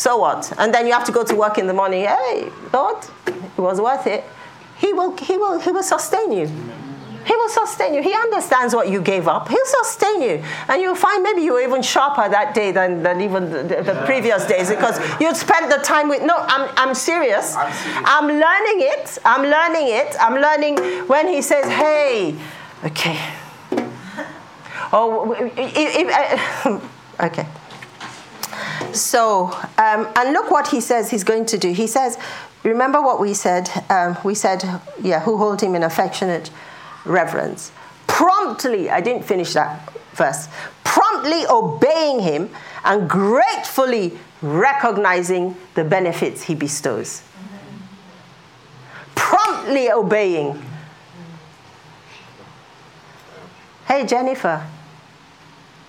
[0.00, 0.50] So what?
[0.56, 2.06] And then you have to go to work in the morning.
[2.06, 4.24] Hey, Lord, it was worth it.
[4.78, 6.46] He will, he will, he will sustain you.
[7.26, 8.02] He will sustain you.
[8.02, 9.48] He understands what you gave up.
[9.48, 10.42] He'll sustain you.
[10.68, 13.82] And you'll find maybe you were even sharper that day than, than even the, the,
[13.82, 16.22] the previous days because you'd spent the time with.
[16.22, 17.54] No, I'm, I'm serious.
[17.54, 18.02] I'm, serious.
[18.06, 19.18] I'm learning it.
[19.22, 20.16] I'm learning it.
[20.18, 22.36] I'm learning when he says, hey,
[22.86, 23.20] okay.
[24.94, 27.46] Oh, if, if, okay.
[28.94, 31.72] So, um, and look what he says he's going to do.
[31.72, 32.18] He says,
[32.62, 33.70] remember what we said?
[33.88, 34.64] Um, we said,
[35.00, 36.50] yeah, who hold him in affectionate
[37.04, 37.72] reverence.
[38.06, 40.48] Promptly, I didn't finish that verse,
[40.84, 42.50] promptly obeying him
[42.84, 47.22] and gratefully recognizing the benefits he bestows.
[49.14, 50.60] Promptly obeying.
[53.86, 54.66] Hey, Jennifer.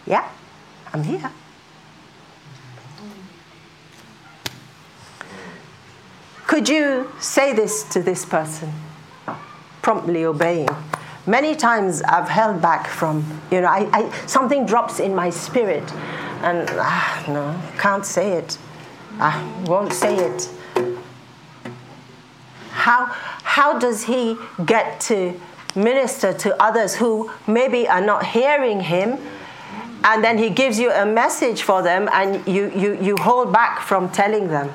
[0.06, 0.30] Yeah,
[0.94, 1.32] I'm here.
[6.52, 8.74] Could you say this to this person?
[9.82, 10.68] Promptly obeying.
[11.26, 15.90] Many times I've held back from, you know, I, I something drops in my spirit,
[16.44, 18.58] and ah, no, can't say it.
[19.18, 20.50] I won't say it.
[22.72, 23.06] How,
[23.44, 24.36] how does he
[24.66, 25.40] get to
[25.74, 29.20] minister to others who maybe are not hearing him?
[30.04, 33.80] And then he gives you a message for them, and you, you, you hold back
[33.80, 34.70] from telling them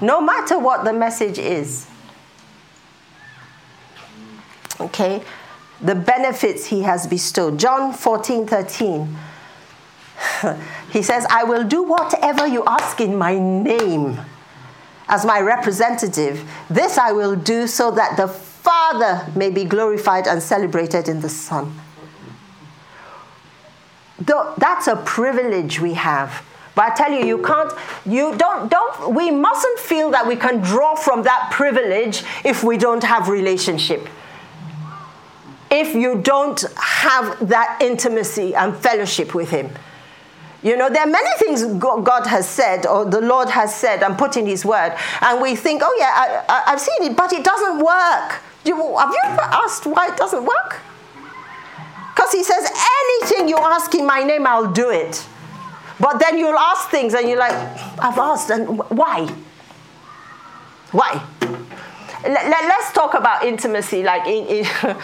[0.00, 1.86] no matter what the message is.
[4.80, 5.22] Okay?
[5.80, 7.58] The benefits he has bestowed.
[7.58, 9.16] John 14 13.
[10.92, 14.18] he says, I will do whatever you ask in my name
[15.08, 16.48] as my representative.
[16.68, 21.28] This I will do so that the Father may be glorified and celebrated in the
[21.28, 21.78] Son.
[24.18, 26.42] That's a privilege we have
[26.76, 27.72] but I tell you, you can't,
[28.04, 32.76] you don't, don't, we mustn't feel that we can draw from that privilege if we
[32.76, 34.06] don't have relationship.
[35.70, 39.70] If you don't have that intimacy and fellowship with Him.
[40.62, 44.18] You know, there are many things God has said or the Lord has said and
[44.18, 47.42] put in His Word, and we think, oh, yeah, I, have seen it, but it
[47.42, 48.42] doesn't work.
[48.66, 50.82] You, have you ever asked why it doesn't work?
[52.14, 52.70] Because He says,
[53.22, 55.26] anything you ask in my name, I'll do it.
[55.98, 57.54] But then you'll ask things and you're like,
[57.98, 59.26] I've asked, and why?
[60.92, 61.24] Why?
[62.22, 64.02] Let, us talk about intimacy.
[64.02, 64.96] Like, in, in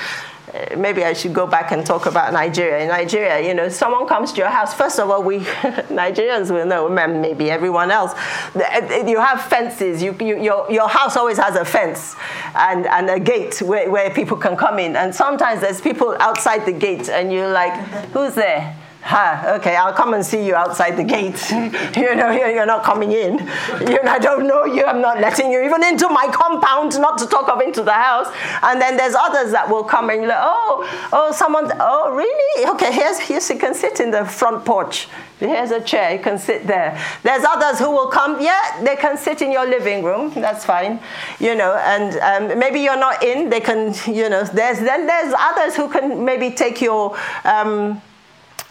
[0.76, 2.82] maybe I should go back and talk about Nigeria.
[2.82, 4.74] In Nigeria, you know, someone comes to your house.
[4.74, 5.38] First of all, we
[5.88, 8.12] Nigerians will know, maybe everyone else.
[8.54, 10.02] Uh, you have fences.
[10.02, 12.16] You, you, your, your house always has a fence
[12.54, 14.96] and, and a gate where, where people can come in.
[14.96, 17.72] And sometimes there's people outside the gate, and you're like,
[18.10, 18.76] who's there?
[19.04, 21.50] Ha, okay, I'll come and see you outside the gate.
[21.96, 23.38] you know, you're not coming in.
[23.80, 24.84] You know, I don't know you.
[24.84, 28.32] I'm not letting you even into my compound, not to talk of into the house.
[28.62, 32.70] And then there's others that will come and you're like, oh, oh, someone, oh, really?
[32.74, 35.08] Okay, here's, here's, you can sit in the front porch.
[35.40, 36.96] Here's a chair, you can sit there.
[37.24, 41.00] There's others who will come, yeah, they can sit in your living room, that's fine.
[41.40, 45.34] You know, and um, maybe you're not in, they can, you know, there's, then there's
[45.36, 48.00] others who can maybe take your, um,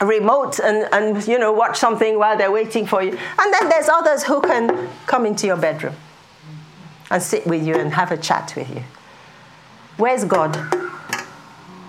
[0.02, 3.12] remote and, and you know watch something while they're waiting for you.
[3.12, 5.96] And then there's others who can come into your bedroom
[7.10, 8.84] and sit with you and have a chat with you.
[9.98, 10.58] Where's god?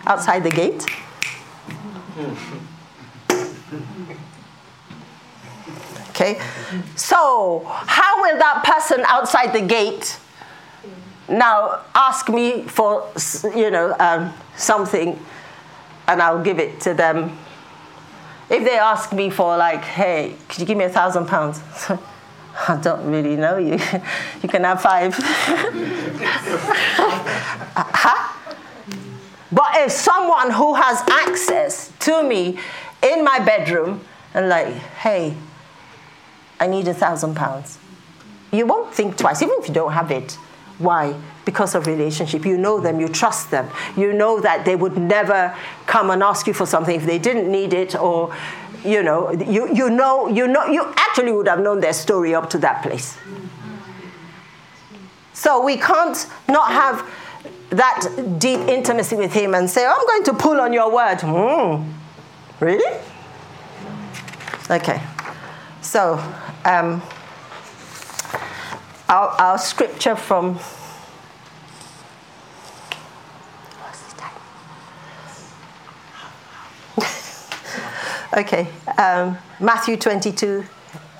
[0.06, 0.84] Outside the gate?
[6.10, 6.40] Okay.
[6.96, 10.18] So how will that person outside the gate
[11.28, 13.08] now ask me for
[13.54, 15.18] you know um, something
[16.08, 17.38] and i'll give it to them
[18.52, 21.60] if they ask me for like, hey, could you give me a thousand pounds?
[22.68, 23.72] I don't really know you.
[24.42, 25.14] you can have five.
[27.78, 28.38] huh?
[29.50, 32.58] But if someone who has access to me
[33.02, 35.34] in my bedroom and like, hey,
[36.60, 37.78] I need a thousand pounds,
[38.52, 40.32] you won't think twice, even if you don't have it.
[40.78, 41.14] Why?
[41.44, 42.44] Because of relationship.
[42.44, 43.68] You know them, you trust them.
[43.96, 47.50] You know that they would never come and ask you for something if they didn't
[47.50, 48.34] need it or
[48.84, 52.50] you know, you, you know, you know, you actually would have known their story up
[52.50, 53.16] to that place.
[55.32, 57.08] So we can't not have
[57.70, 61.18] that deep intimacy with him and say, I'm going to pull on your word.
[61.18, 61.92] Mm,
[62.60, 63.00] really?
[64.70, 65.02] Okay.
[65.80, 66.14] So,
[66.64, 67.02] um,
[69.08, 70.58] our, our scripture from
[78.34, 78.66] Okay,
[78.96, 80.64] um, Matthew 22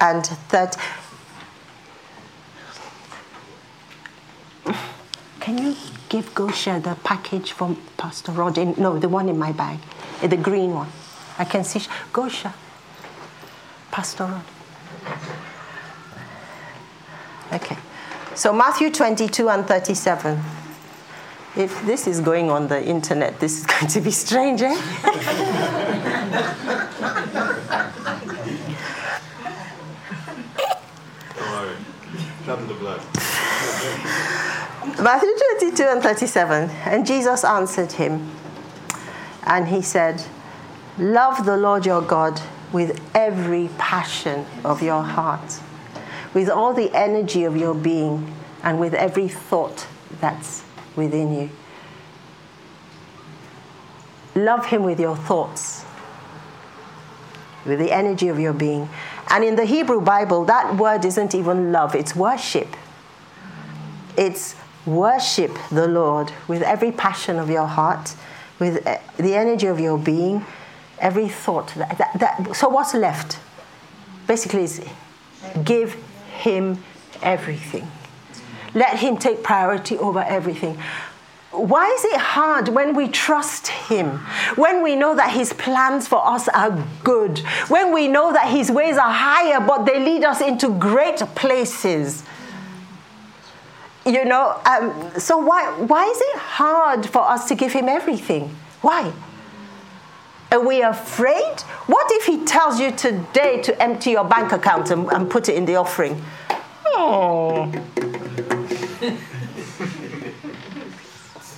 [0.00, 0.80] and 30.
[5.40, 5.76] Can you
[6.08, 8.56] give Gosha the package from Pastor Rod?
[8.56, 9.78] In, no, the one in my bag,
[10.22, 10.88] eh, the green one.
[11.38, 11.80] I can see.
[12.14, 12.54] Gosha,
[13.90, 14.44] Pastor Rod.
[17.52, 17.76] Okay,
[18.34, 20.40] so Matthew 22 and 37
[21.56, 24.74] if this is going on the internet, this is going to be strange, eh?
[35.02, 36.70] Matthew 22 and 37.
[36.84, 38.30] And Jesus answered him,
[39.44, 40.22] and he said,
[40.96, 42.40] Love the Lord your God
[42.72, 45.60] with every passion of your heart,
[46.34, 48.32] with all the energy of your being,
[48.62, 49.86] and with every thought
[50.20, 51.50] that's within you.
[54.34, 55.84] Love Him with your thoughts,
[57.66, 58.88] with the energy of your being.
[59.28, 62.68] And in the Hebrew Bible, that word isn't even love, it's worship.
[64.16, 64.54] It's
[64.86, 68.14] worship the Lord with every passion of your heart,
[68.58, 70.44] with eh, the energy of your being,
[70.98, 71.72] every thought.
[71.76, 73.38] That, that, that, so, what's left?
[74.26, 74.84] Basically, is
[75.64, 75.94] give
[76.32, 76.82] Him
[77.22, 77.90] everything.
[78.74, 80.78] Let Him take priority over everything.
[81.50, 84.18] Why is it hard when we trust Him?
[84.56, 87.40] When we know that His plans for us are good?
[87.68, 92.24] When we know that His ways are higher, but they lead us into great places?
[94.04, 98.54] You know, um, so why, why is it hard for us to give Him everything?
[98.80, 99.12] Why?
[100.50, 101.60] Are we afraid?
[101.86, 105.54] What if He tells you today to empty your bank account and, and put it
[105.54, 106.20] in the offering?
[106.86, 107.66] Oh.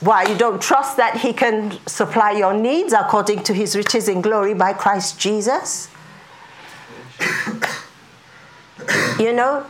[0.01, 0.25] Why?
[0.25, 4.53] You don't trust that He can supply your needs according to His riches in glory
[4.53, 5.89] by Christ Jesus?
[9.19, 9.65] you know,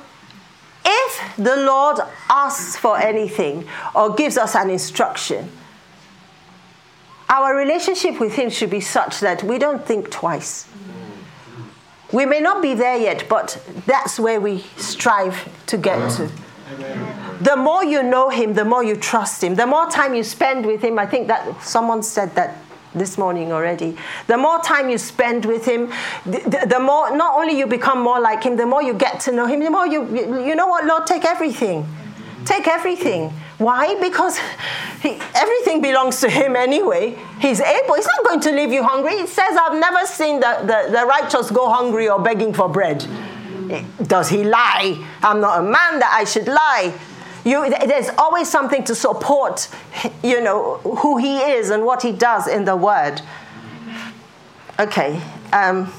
[0.84, 5.50] if the Lord asks for anything or gives us an instruction,
[7.28, 10.68] our relationship with Him should be such that we don't think twice.
[12.12, 16.30] We may not be there yet, but that's where we strive to get to.
[17.40, 19.54] The more you know Him, the more you trust Him.
[19.54, 22.56] The more time you spend with Him, I think that someone said that
[22.94, 23.96] this morning already.
[24.26, 25.90] The more time you spend with Him,
[26.24, 29.20] the, the, the, more, not only you become more like Him, the more you get
[29.20, 30.02] to know Him, the more you,
[30.46, 31.86] you know what, Lord, take everything.
[32.44, 33.32] Take everything.
[33.58, 33.98] Why?
[34.00, 34.38] Because
[35.00, 37.16] he, everything belongs to him anyway.
[37.40, 37.94] He's able.
[37.94, 39.16] He's not going to leave you hungry.
[39.16, 43.06] He says, I've never seen the, the, the righteous go hungry or begging for bread.
[44.06, 45.02] Does he lie?
[45.22, 46.92] I'm not a man that I should lie.
[47.44, 49.68] You, there's always something to support,
[50.22, 53.20] you know, who he is and what he does in the word.
[54.80, 55.20] Okay.
[55.52, 55.92] Um,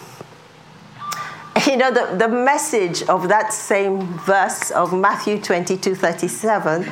[1.68, 6.90] you know, the, the message of that same verse of Matthew 22 37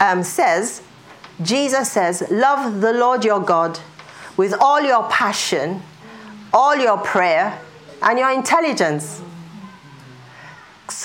[0.00, 0.82] um, says,
[1.42, 3.80] Jesus says, Love the Lord your God
[4.36, 5.82] with all your passion,
[6.52, 7.60] all your prayer,
[8.02, 9.22] and your intelligence.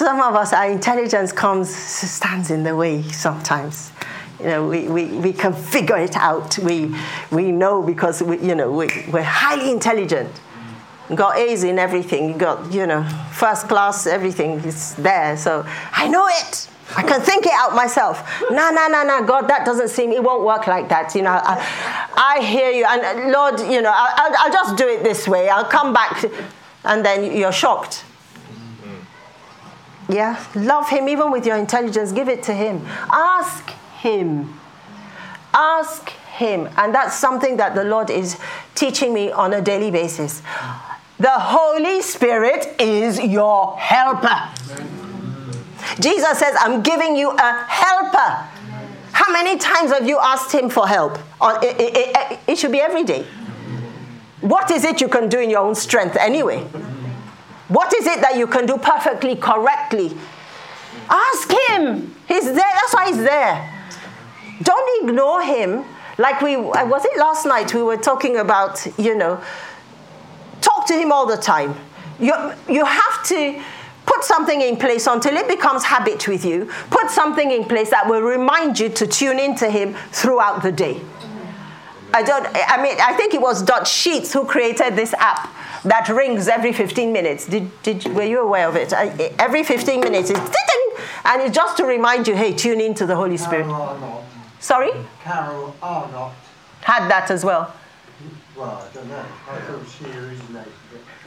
[0.01, 3.91] Some of us, our intelligence comes, stands in the way sometimes.
[4.39, 6.57] You know, we, we, we can figure it out.
[6.57, 6.95] We,
[7.31, 10.31] we know because, we, you know, we, we're highly intelligent.
[11.13, 12.39] got A's in everything.
[12.39, 15.37] Got, you know, first class, everything is there.
[15.37, 16.67] So I know it.
[16.97, 18.27] I can think it out myself.
[18.49, 21.13] No, no, no, no, God, that doesn't seem, it won't work like that.
[21.13, 21.63] You know, I,
[22.17, 22.87] I hear you.
[22.89, 25.47] And Lord, you know, I'll, I'll just do it this way.
[25.47, 26.25] I'll come back.
[26.85, 28.03] And then you're shocked.
[30.11, 32.11] Yeah, love Him even with your intelligence.
[32.11, 32.85] Give it to Him.
[33.11, 34.59] Ask Him.
[35.53, 36.69] Ask Him.
[36.77, 38.37] And that's something that the Lord is
[38.75, 40.41] teaching me on a daily basis.
[41.17, 44.49] The Holy Spirit is your helper.
[45.99, 48.47] Jesus says, I'm giving you a helper.
[49.11, 51.19] How many times have you asked him for help?
[51.41, 53.25] It, should be every day.
[54.41, 56.65] What is it you can do in your own strength anyway?
[57.71, 60.11] What is it that you can do perfectly, correctly?
[61.09, 62.15] Ask him.
[62.27, 62.55] He's there.
[62.55, 63.85] That's why he's there.
[64.61, 65.85] Don't ignore him.
[66.17, 69.41] Like we, uh, was it last night we were talking about, you know,
[70.59, 71.75] talk to him all the time.
[72.19, 72.33] You,
[72.67, 73.61] you have to
[74.05, 76.69] Put something in place until it becomes habit with you.
[76.89, 80.99] Put something in place that will remind you to tune into Him throughout the day.
[82.13, 82.45] I don't.
[82.45, 85.49] I mean, I think it was Dutch Sheets who created this app
[85.83, 87.47] that rings every 15 minutes.
[87.47, 88.93] Did, did were you aware of it?
[88.93, 90.39] I, every 15 minutes, it's
[91.25, 93.65] and it's just to remind you, hey, tune in to the Holy Spirit.
[93.65, 94.25] Carol
[94.59, 94.91] Sorry.
[95.23, 96.33] Carol Arnott
[96.81, 97.73] had that as well.
[98.55, 99.25] Well, I don't know.
[99.49, 100.73] I thought she originated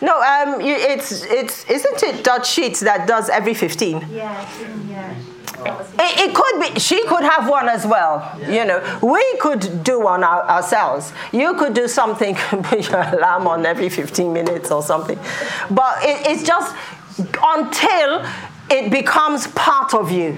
[0.00, 4.04] no, um, you, it's it's isn't it Dutch Sheets that does every fifteen?
[4.10, 4.48] Yeah,
[4.88, 5.14] yeah.
[5.56, 6.80] It, it, could be.
[6.80, 8.36] She could have one as well.
[8.40, 8.52] Yeah.
[8.52, 11.12] You know, we could do one our, ourselves.
[11.32, 12.34] You could do something,
[12.64, 15.18] put your alarm on every 15 minutes or something.
[15.70, 16.74] But it, it's just
[17.18, 18.26] until
[18.70, 20.32] it becomes part of you.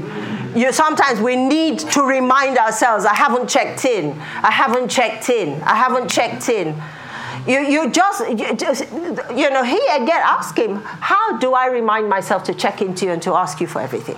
[0.54, 3.04] You sometimes we need to remind ourselves.
[3.04, 4.18] I haven't checked in.
[4.42, 5.62] I haven't checked in.
[5.62, 6.80] I haven't checked in.
[7.46, 12.08] You, you just, you just, you know, he again, ask him, how do I remind
[12.08, 14.16] myself to check into you and to ask you for everything?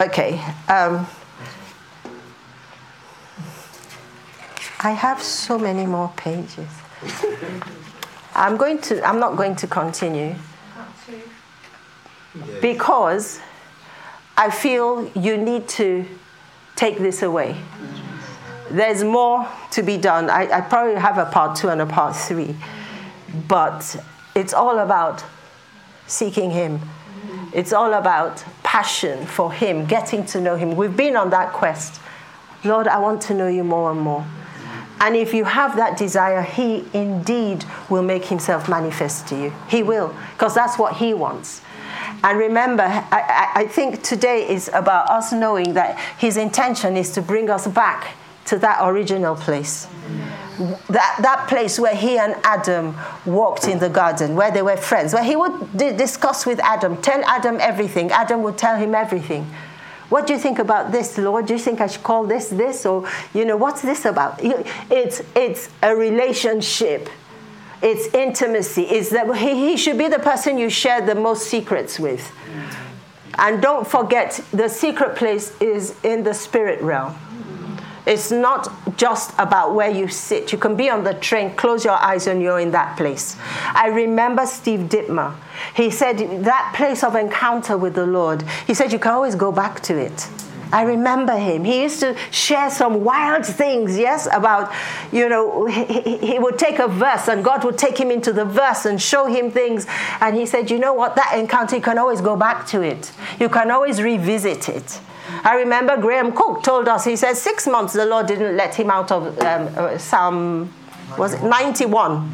[0.00, 0.34] Okay.
[0.68, 1.06] Um,
[4.80, 6.68] I have so many more pages.
[8.34, 10.36] I'm going to, I'm not going to continue
[12.60, 13.40] because
[14.36, 16.04] I feel you need to
[16.76, 17.56] take this away
[18.70, 20.30] there's more to be done.
[20.30, 22.56] I, I probably have a part two and a part three,
[23.46, 23.96] but
[24.34, 25.24] it's all about
[26.06, 26.80] seeking Him.
[27.52, 30.76] It's all about passion for Him, getting to know Him.
[30.76, 32.02] We've been on that quest.
[32.64, 34.26] Lord, I want to know you more and more.
[35.00, 39.54] And if you have that desire, He indeed will make Himself manifest to you.
[39.70, 41.62] He will, because that's what He wants.
[42.22, 47.22] And remember, I, I, think today is about us knowing that His intention is to
[47.22, 48.16] bring us back
[48.46, 49.88] to that original place.
[50.88, 55.14] That, that place where he and Adam walked in the garden, where they were friends,
[55.14, 58.10] where he would d- discuss with Adam, tell Adam everything.
[58.10, 59.46] Adam would tell him everything.
[60.08, 61.46] What do you think about this, Lord?
[61.46, 62.86] Do you think I should call this this?
[62.86, 64.40] Or, you know, what's this about?
[64.42, 67.08] It's, it's a relationship,
[67.80, 68.82] it's intimacy.
[68.82, 72.32] It's that he, he should be the person you share the most secrets with.
[73.38, 77.16] And don't forget, the secret place is in the spirit realm.
[78.08, 80.50] It's not just about where you sit.
[80.50, 83.36] You can be on the train, close your eyes, and you're in that place.
[83.74, 85.34] I remember Steve Dittmer.
[85.74, 89.52] He said that place of encounter with the Lord, he said you can always go
[89.52, 90.26] back to it.
[90.72, 91.64] I remember him.
[91.64, 94.72] He used to share some wild things, yes, about,
[95.12, 98.44] you know, he, he, would take a verse and God would take him into the
[98.44, 99.86] verse and show him things.
[100.20, 103.12] And he said, you know what, that encounter, you can always go back to it,
[103.40, 105.00] you can always revisit it.
[105.44, 108.90] I remember Graham Cooke told us, he said, six months the Lord didn't let him
[108.90, 110.72] out of um, uh, Psalm,
[111.16, 112.30] was it 91?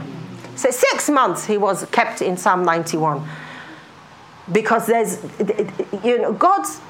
[0.56, 3.26] So six months he was kept in Psalm 91.
[4.52, 5.22] Because there's,
[6.04, 6.80] you know, God's,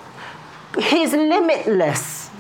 [0.78, 2.30] He's limitless.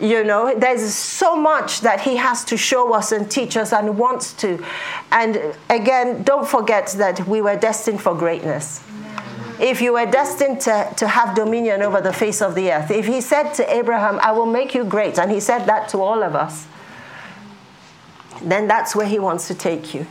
[0.00, 3.96] You know, there's so much that He has to show us and teach us and
[3.96, 4.64] wants to.
[5.12, 8.82] And again, don't forget that we were destined for greatness
[9.62, 13.06] if you were destined to, to have dominion over the face of the earth, if
[13.06, 16.24] he said to Abraham, I will make you great, and he said that to all
[16.24, 16.66] of us,
[18.42, 20.04] then that's where he wants to take you.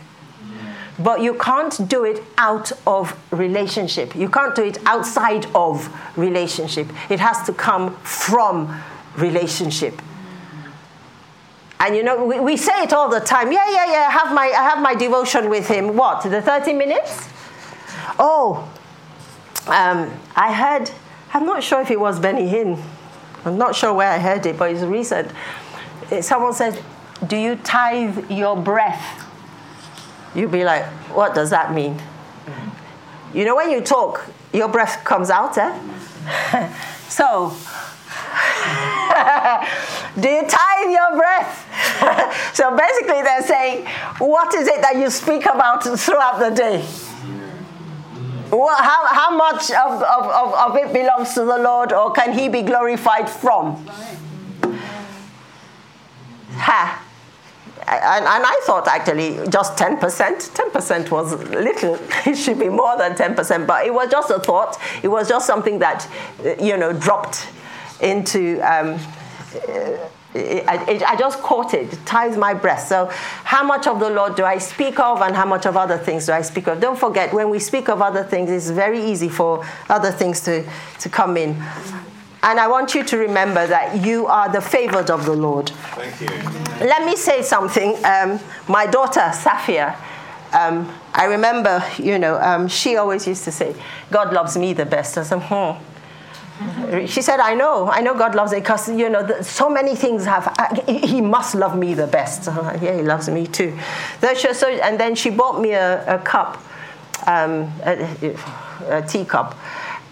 [0.97, 4.15] But you can't do it out of relationship.
[4.15, 6.87] You can't do it outside of relationship.
[7.09, 8.81] It has to come from
[9.17, 10.01] relationship.
[11.79, 13.51] And you know, we, we say it all the time.
[13.51, 14.07] Yeah, yeah, yeah.
[14.07, 15.97] I have my I have my devotion with him.
[15.97, 16.21] What?
[16.21, 17.27] The 30 minutes?
[18.19, 18.69] Oh,
[19.67, 20.91] um, I heard,
[21.33, 22.81] I'm not sure if it was Benny Hinn.
[23.45, 25.31] I'm not sure where I heard it, but it's recent.
[26.21, 26.81] Someone said,
[27.25, 29.27] Do you tithe your breath?
[30.35, 30.85] You'd be like,
[31.15, 32.01] What does that mean?
[33.33, 35.71] You know, when you talk, your breath comes out, eh?
[37.07, 37.49] so,
[40.19, 42.51] do you tithe your breath?
[42.53, 43.85] so basically, they're saying,
[44.17, 46.85] What is it that you speak about throughout the day?
[48.51, 52.49] How, how much of, of, of, of it belongs to the Lord or can he
[52.49, 53.85] be glorified from?
[56.53, 57.07] Ha.
[57.87, 61.97] And, and, I thought actually just 10%, 10% was little.
[62.25, 64.77] It should be more than 10%, but it was just a thought.
[65.03, 66.07] It was just something that,
[66.61, 67.47] you know, dropped
[67.99, 68.99] into um,
[70.33, 72.87] I, I, just caught it, ties my breath.
[72.87, 73.07] So,
[73.43, 76.25] how much of the Lord do I speak of, and how much of other things
[76.27, 76.79] do I speak of?
[76.79, 80.65] Don't forget, when we speak of other things, it's very easy for other things to,
[80.99, 81.61] to come in.
[82.43, 85.69] And I want you to remember that you are the favored of the Lord.
[85.69, 86.87] Thank you.
[86.87, 88.03] Let me say something.
[88.03, 89.95] Um, my daughter, Safia,
[90.53, 93.75] um, I remember, you know, um, she always used to say,
[94.09, 95.17] God loves me the best.
[95.17, 95.83] I said, hmm
[97.07, 99.95] she said, I know, I know God loves me because, you know, the, so many
[99.95, 102.47] things have, uh, he must love me the best.
[102.47, 103.77] Like, yeah, he loves me too.
[104.53, 106.63] So, and then she bought me a, a cup,
[107.27, 108.35] um, a,
[108.89, 109.55] a teacup.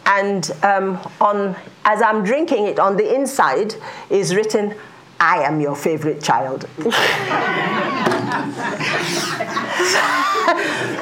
[0.05, 3.75] And um, on, as I'm drinking it, on the inside
[4.09, 4.73] is written,
[5.19, 6.67] I am your favorite child.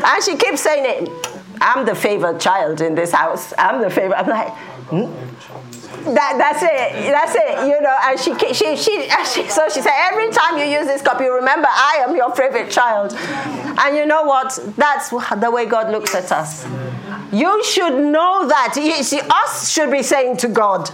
[0.06, 1.10] and she keeps saying it,
[1.62, 3.54] I'm the favorite child in this house.
[3.58, 4.18] I'm the favorite.
[4.18, 4.54] I'm like,
[4.90, 6.14] hmm?
[6.14, 7.12] That, that's it.
[7.12, 7.68] That's it.
[7.68, 11.02] You know, and she, she, she, she, so she said, every time you use this
[11.02, 13.14] cup, you remember, I am your favorite child.
[13.14, 14.58] And you know what?
[14.78, 16.66] That's the way God looks at us.
[17.32, 18.74] You should know that.
[18.78, 20.90] You see, us should be saying to God,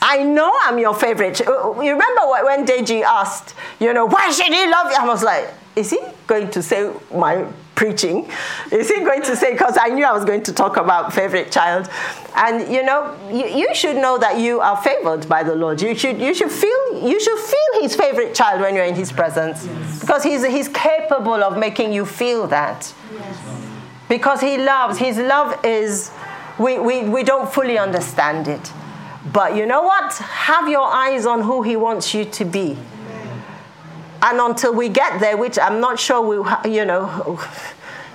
[0.00, 1.40] I know I'm your favorite.
[1.40, 4.96] You remember when Deji asked, you know, why should he love you?
[4.98, 8.28] I was like, is he going to say my preaching?
[8.70, 11.50] Is he going to say, because I knew I was going to talk about favorite
[11.50, 11.88] child.
[12.36, 15.80] And you know, you, you should know that you are favored by the Lord.
[15.80, 19.12] You should, you should feel you should feel his favorite child when you're in his
[19.12, 19.66] presence.
[19.66, 20.00] Yes.
[20.00, 22.92] Because he's, he's capable of making you feel that.
[23.12, 23.38] Yes.
[24.08, 26.10] Because he loves, his love is,
[26.58, 28.72] we, we, we don't fully understand it.
[29.32, 30.12] But you know what?
[30.14, 32.76] Have your eyes on who he wants you to be.
[34.22, 37.40] And until we get there, which I'm not sure we, you know,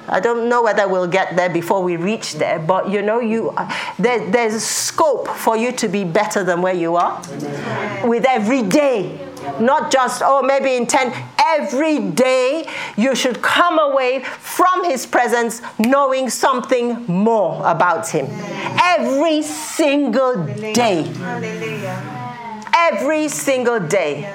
[0.10, 3.54] I don't know whether we'll get there before we reach there, but you know, you
[4.00, 8.08] there, there's scope for you to be better than where you are Amen.
[8.08, 9.24] with every day.
[9.60, 11.14] Not just, oh, maybe in 10,
[11.46, 18.28] every day you should come away from his presence knowing something more about him.
[18.82, 21.12] Every single day.
[22.76, 24.34] Every single day.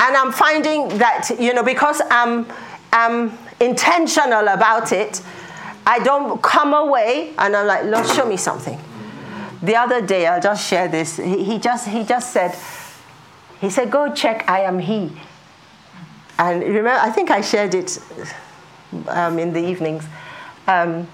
[0.00, 2.46] And I'm finding that, you know, because I'm,
[2.92, 5.20] I'm intentional about it,
[5.86, 8.78] I don't come away and I'm like, Lord, show me something.
[9.62, 11.16] The other day, I'll just share this.
[11.16, 12.54] He, he just, he just said,
[13.60, 15.10] he said, go check I am he.
[16.38, 17.98] And remember, I think I shared it
[19.08, 20.04] um, in the evenings.
[20.68, 21.08] Um,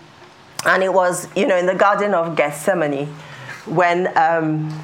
[0.67, 3.07] and it was, you know, in the Garden of Gethsemane
[3.67, 4.79] when, um,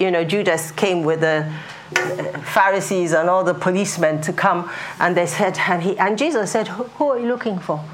[0.00, 1.52] you know, Judas came with the
[1.92, 6.68] Pharisees and all the policemen to come, and they said, and, he, and Jesus said,
[6.68, 7.84] Who are you looking for?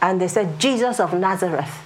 [0.00, 1.80] And they said, Jesus of Nazareth,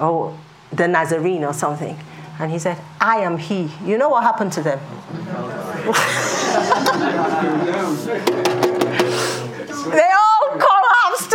[0.00, 0.36] or
[0.72, 1.98] the Nazarene or something.
[2.38, 3.70] And he said, I am he.
[3.84, 4.80] You know what happened to them?
[9.90, 10.33] they all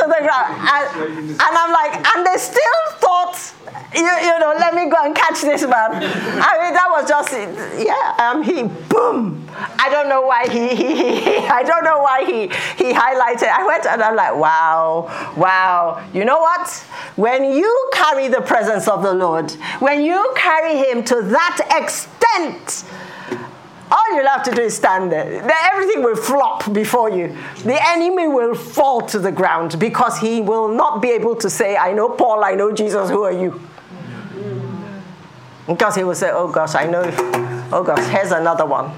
[0.09, 0.55] the ground.
[0.59, 3.53] And, and I'm like, and they still thought,
[3.93, 5.91] you, you know, let me go and catch this man.
[5.93, 8.63] I mean, that was just, yeah, I'm he.
[8.89, 9.47] Boom.
[9.51, 12.41] I don't know why he, he, he, I don't know why he,
[12.83, 13.49] he highlighted.
[13.49, 16.07] I went and I'm like, wow, wow.
[16.13, 16.69] You know what?
[17.15, 22.85] When you carry the presence of the Lord, when you carry him to that extent,
[23.91, 25.41] all you'll have to do is stand there.
[25.73, 27.35] Everything will flop before you.
[27.63, 31.75] The enemy will fall to the ground because he will not be able to say,
[31.75, 33.59] I know Paul, I know Jesus, who are you?
[35.67, 37.03] Because he will say, Oh gosh, I know,
[37.71, 38.91] oh gosh, here's another one.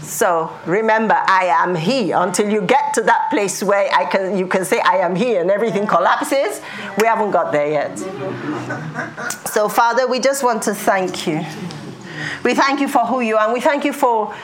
[0.00, 2.12] So remember, I am He.
[2.12, 5.36] Until you get to that place where I can, you can say, I am He,
[5.36, 6.62] and everything collapses,
[6.98, 7.98] we haven't got there yet.
[9.48, 11.44] So, Father, we just want to thank you.
[12.42, 14.34] We thank you for who you are, and we thank you for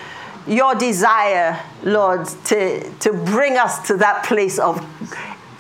[0.46, 4.84] your desire, Lord, to, to bring us to that place of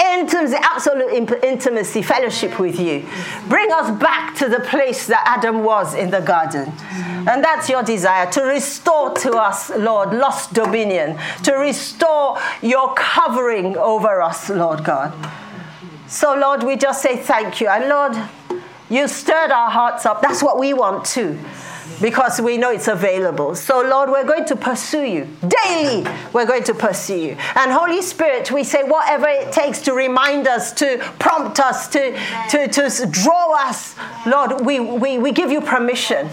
[0.02, 1.12] intimacy, absolute
[1.44, 3.06] intimacy, fellowship with you.
[3.48, 6.72] Bring us back to the place that Adam was in the garden.
[7.28, 13.76] And that's your desire to restore to us, Lord, lost dominion, to restore your covering
[13.76, 15.12] over us, Lord God.
[16.06, 17.68] So, Lord, we just say thank you.
[17.68, 20.22] And Lord, you stirred our hearts up.
[20.22, 21.38] That's what we want too
[22.00, 23.54] because we know it's available.
[23.54, 25.28] So, Lord, we're going to pursue you
[25.64, 26.06] daily.
[26.32, 27.36] We're going to pursue you.
[27.54, 32.18] And Holy Spirit, we say whatever it takes to remind us, to prompt us, to,
[32.50, 33.96] to, to draw us,
[34.26, 36.28] Lord, we, we, we give you permission.